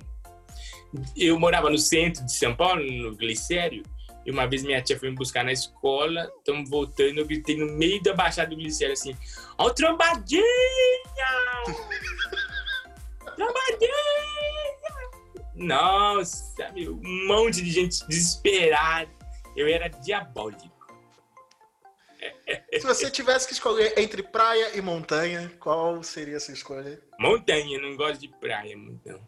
Eu 1.16 1.38
morava 1.38 1.70
no 1.70 1.78
centro 1.78 2.24
de 2.26 2.32
São 2.32 2.55
Paulo, 2.55 2.82
no 2.82 3.16
Glicério. 3.16 3.82
E 4.24 4.30
uma 4.30 4.46
vez 4.46 4.62
minha 4.62 4.80
tia 4.82 4.98
foi 4.98 5.11
me 5.11 5.16
buscar 5.16 5.44
na 5.44 5.53
escola, 5.53 6.30
estamos 6.38 6.70
voltando, 6.70 7.18
eu 7.18 7.26
gritei 7.26 7.57
no 7.57 7.72
meio 7.72 8.00
da 8.03 8.14
baixada 8.14 8.50
do 8.50 8.57
Glicério 8.57 8.92
assim: 8.92 9.16
Ó, 9.59 9.66
o 9.66 9.70
trombadinha! 9.74 10.42
trombadinha! 13.34 14.82
Nossa, 15.55 16.70
meu, 16.72 16.94
um 16.94 17.26
monte 17.28 17.62
de 17.62 17.70
gente 17.70 18.07
desesperada. 18.09 19.11
Eu 19.55 19.66
era 19.68 19.88
diabólico. 19.88 20.70
Se 22.72 22.86
você 22.86 23.11
tivesse 23.11 23.46
que 23.46 23.53
escolher 23.53 23.98
entre 23.98 24.22
praia 24.22 24.76
e 24.76 24.80
montanha, 24.80 25.53
qual 25.59 26.03
seria 26.03 26.36
a 26.36 26.40
sua 26.40 26.55
escolha? 26.55 27.00
Montanha, 27.18 27.78
não 27.80 27.96
gosto 27.96 28.20
de 28.20 28.28
praia, 28.28 28.76
não. 28.76 29.20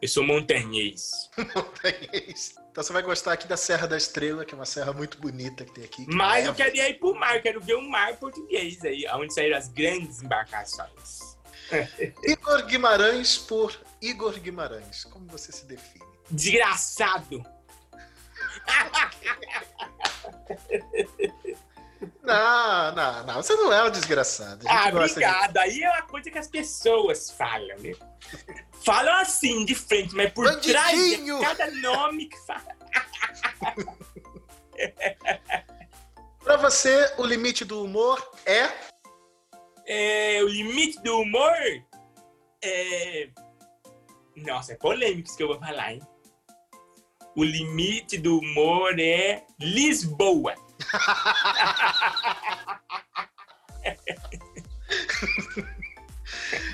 Eu 0.00 0.08
sou 0.08 0.22
montanhês. 0.22 1.28
Montanhês. 1.36 2.54
Então 2.70 2.84
você 2.84 2.92
vai 2.92 3.02
gostar 3.02 3.32
aqui 3.32 3.48
da 3.48 3.56
Serra 3.56 3.88
da 3.88 3.96
Estrela, 3.96 4.44
que 4.44 4.54
é 4.54 4.56
uma 4.56 4.64
serra 4.64 4.92
muito 4.92 5.18
bonita 5.18 5.64
que 5.64 5.72
tem 5.72 5.84
aqui. 5.84 6.06
que 6.06 6.14
Mas 6.14 6.46
eu 6.46 6.52
neva. 6.52 6.64
queria 6.64 6.88
ir 6.88 6.94
pro 7.00 7.12
mar, 7.14 7.42
quero 7.42 7.60
ver 7.60 7.74
o 7.74 7.82
mar 7.82 8.16
português 8.16 8.84
aí, 8.84 9.04
onde 9.14 9.34
saíram 9.34 9.58
as 9.58 9.66
grandes 9.68 10.22
embarcações. 10.22 11.36
Igor 12.22 12.64
Guimarães 12.66 13.36
por 13.38 13.76
Igor 14.00 14.38
Guimarães. 14.40 15.04
Como 15.04 15.26
você 15.26 15.52
se 15.52 15.66
define? 15.66 16.04
Desgraçado! 16.30 17.44
Não, 22.22 22.94
não, 22.94 23.26
não. 23.26 23.34
Você 23.36 23.56
não 23.56 23.72
é 23.72 23.82
um 23.82 23.90
desgraçado. 23.90 24.64
Ah, 24.68 24.88
gosta 24.90 25.18
de- 25.18 25.26
obrigado. 25.26 25.56
Aí 25.56 25.82
é 25.82 25.90
uma 25.90 26.02
coisa 26.02 26.30
que 26.30 26.38
as 26.38 26.46
pessoas 26.46 27.30
falam, 27.30 27.76
né? 27.78 27.92
Falam 28.84 29.14
assim, 29.16 29.64
de 29.64 29.74
frente, 29.74 30.14
mas 30.14 30.32
por 30.32 30.44
trás 30.60 30.96
Bandidinho! 30.96 31.38
de 31.40 31.44
cada 31.44 31.68
nome 31.72 32.26
que 32.26 32.38
fala. 32.46 32.68
Pra 36.44 36.56
você, 36.56 37.12
o 37.18 37.24
limite 37.26 37.64
do 37.64 37.82
humor 37.82 38.24
é. 38.46 38.70
É, 39.86 40.40
o 40.44 40.48
limite 40.48 41.02
do 41.02 41.18
humor 41.20 41.52
é. 42.62 43.30
Nossa, 44.46 44.72
é 44.72 44.76
polêmico 44.76 45.28
isso 45.28 45.36
que 45.36 45.42
eu 45.42 45.48
vou 45.48 45.58
falar, 45.58 45.94
hein? 45.94 46.02
O 47.36 47.44
limite 47.44 48.18
do 48.18 48.38
humor 48.38 48.98
é 48.98 49.44
Lisboa. 49.60 50.54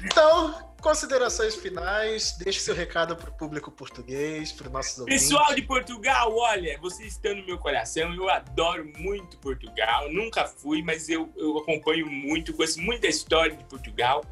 Então, 0.04 0.74
considerações 0.80 1.56
finais. 1.56 2.36
Deixe 2.38 2.60
seu 2.60 2.74
recado 2.74 3.16
pro 3.16 3.32
público 3.32 3.70
português, 3.70 4.52
pro 4.52 4.70
nossos 4.70 4.98
ouvintes. 4.98 5.24
Pessoal 5.24 5.54
de 5.54 5.62
Portugal, 5.62 6.36
olha, 6.36 6.78
vocês 6.78 7.14
estão 7.14 7.34
no 7.34 7.44
meu 7.44 7.58
coração. 7.58 8.14
Eu 8.14 8.28
adoro 8.28 8.90
muito 8.98 9.36
Portugal. 9.38 10.12
Nunca 10.12 10.46
fui, 10.46 10.82
mas 10.82 11.08
eu, 11.08 11.32
eu 11.36 11.58
acompanho 11.58 12.06
muito, 12.06 12.52
conheço 12.52 12.80
muita 12.80 13.06
história 13.06 13.56
de 13.56 13.64
Portugal. 13.64 14.24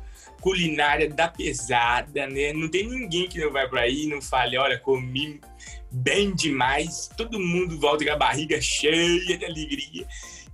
Culinária 0.42 1.08
da 1.08 1.28
pesada, 1.28 2.26
né? 2.26 2.52
Não 2.52 2.68
tem 2.68 2.86
ninguém 2.86 3.28
que 3.28 3.38
não 3.38 3.50
vai 3.50 3.66
pra 3.68 3.82
aí 3.82 4.04
e 4.04 4.06
não 4.08 4.20
fale, 4.20 4.58
olha, 4.58 4.78
comi 4.78 5.40
bem 5.90 6.34
demais. 6.34 7.08
Todo 7.16 7.40
mundo 7.40 7.80
volta 7.80 8.04
com 8.04 8.12
a 8.12 8.16
barriga 8.16 8.60
cheia 8.60 9.38
de 9.38 9.44
alegria. 9.44 10.06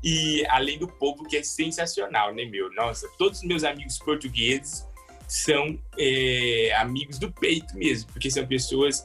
E 0.05 0.47
além 0.49 0.79
do 0.79 0.87
povo 0.87 1.25
que 1.25 1.37
é 1.37 1.43
sensacional, 1.43 2.33
né, 2.35 2.45
meu? 2.45 2.73
Nossa, 2.75 3.09
todos 3.19 3.39
os 3.39 3.45
meus 3.45 3.65
amigos 3.65 3.99
portugueses 3.99 4.87
são 5.27 5.79
é, 5.99 6.73
amigos 6.77 7.19
do 7.19 7.33
peito 7.33 7.77
mesmo, 7.77 8.13
porque 8.13 8.31
são 8.31 8.47
pessoas 8.47 9.05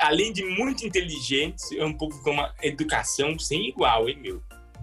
além 0.00 0.32
de 0.32 0.42
muito 0.42 0.86
inteligentes, 0.86 1.70
é 1.72 1.84
um 1.84 1.92
povo 1.92 2.20
com 2.22 2.30
uma 2.30 2.54
educação 2.62 3.38
sem 3.38 3.68
igual, 3.68 4.08
hein, 4.08 4.18
meu? 4.20 4.42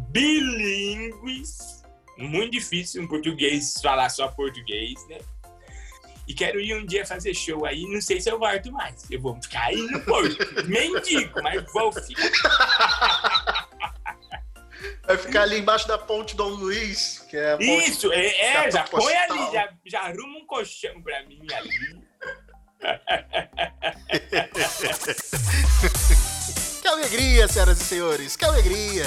Bilíngues. 0.10 1.84
Muito 2.18 2.52
difícil 2.52 3.04
um 3.04 3.08
português 3.08 3.74
falar 3.82 4.10
só 4.10 4.28
português, 4.28 4.94
né? 5.08 5.18
E 6.28 6.34
quero 6.34 6.60
ir 6.60 6.76
um 6.76 6.86
dia 6.86 7.06
fazer 7.06 7.34
show 7.34 7.66
aí, 7.66 7.84
não 7.84 8.02
sei 8.02 8.20
se 8.20 8.30
eu 8.30 8.38
volto 8.38 8.70
mais. 8.72 9.10
Eu 9.10 9.22
vou 9.22 9.42
ficar 9.42 9.68
aí 9.68 9.78
no 9.78 10.02
Porto. 10.02 10.38
Mendigo, 10.66 11.42
mas 11.42 11.64
vou 11.72 11.94
ficar. 11.94 13.70
Vai 15.06 15.18
ficar 15.18 15.44
ali 15.44 15.60
embaixo 15.60 15.88
da 15.88 15.98
ponte 15.98 16.36
Dom 16.36 16.50
Luiz, 16.50 17.26
que 17.30 17.38
é 17.38 17.54
a 17.54 17.58
ponte. 17.58 17.90
Isso, 17.90 18.12
é, 18.12 18.28
é, 18.28 18.70
já 18.72 18.84
põe 18.84 19.02
postal. 19.02 19.32
ali, 19.32 19.54
já, 19.54 19.74
já 19.86 20.02
arruma 20.02 20.40
um 20.40 20.46
colchão 20.46 21.02
pra 21.02 21.24
mim 21.24 21.48
ali. 21.54 22.06
Que 26.88 26.92
alegria, 26.92 27.48
senhoras 27.50 27.82
e 27.82 27.84
senhores, 27.84 28.38
que 28.38 28.46
alegria! 28.46 29.04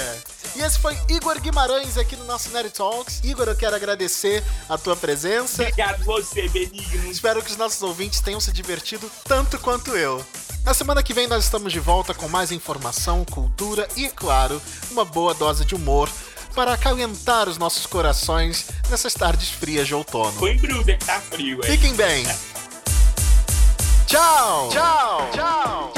E 0.55 0.61
esse 0.61 0.79
foi 0.79 0.97
Igor 1.07 1.39
Guimarães 1.39 1.97
aqui 1.97 2.15
no 2.15 2.25
nosso 2.25 2.49
Nerd 2.49 2.71
Talks. 2.71 3.21
Igor, 3.23 3.47
eu 3.47 3.55
quero 3.55 3.75
agradecer 3.75 4.43
a 4.67 4.77
tua 4.77 4.95
presença. 4.95 5.63
Obrigado 5.63 6.03
você, 6.03 6.47
Benigno. 6.49 7.09
Espero 7.09 7.41
que 7.41 7.51
os 7.51 7.57
nossos 7.57 7.81
ouvintes 7.81 8.19
tenham 8.19 8.39
se 8.39 8.51
divertido 8.51 9.09
tanto 9.23 9.57
quanto 9.59 9.95
eu. 9.95 10.23
Na 10.63 10.73
semana 10.73 11.01
que 11.01 11.13
vem 11.13 11.27
nós 11.27 11.43
estamos 11.43 11.71
de 11.71 11.79
volta 11.79 12.13
com 12.13 12.27
mais 12.27 12.51
informação, 12.51 13.25
cultura 13.25 13.87
e, 13.95 14.09
claro, 14.09 14.61
uma 14.91 15.03
boa 15.03 15.33
dose 15.33 15.65
de 15.65 15.73
humor 15.73 16.09
para 16.53 16.73
acalentar 16.73 17.47
os 17.47 17.57
nossos 17.57 17.85
corações 17.85 18.67
nessas 18.89 19.13
tardes 19.13 19.49
frias 19.49 19.87
de 19.87 19.95
outono. 19.95 20.33
Brusa 20.59 20.93
que 20.93 21.05
tá 21.05 21.19
frio 21.21 21.59
aí. 21.63 21.71
Fiquem 21.71 21.95
bem! 21.95 22.25
Tchau! 24.05 24.69
Tchau! 24.69 25.29
Tchau! 25.31 25.93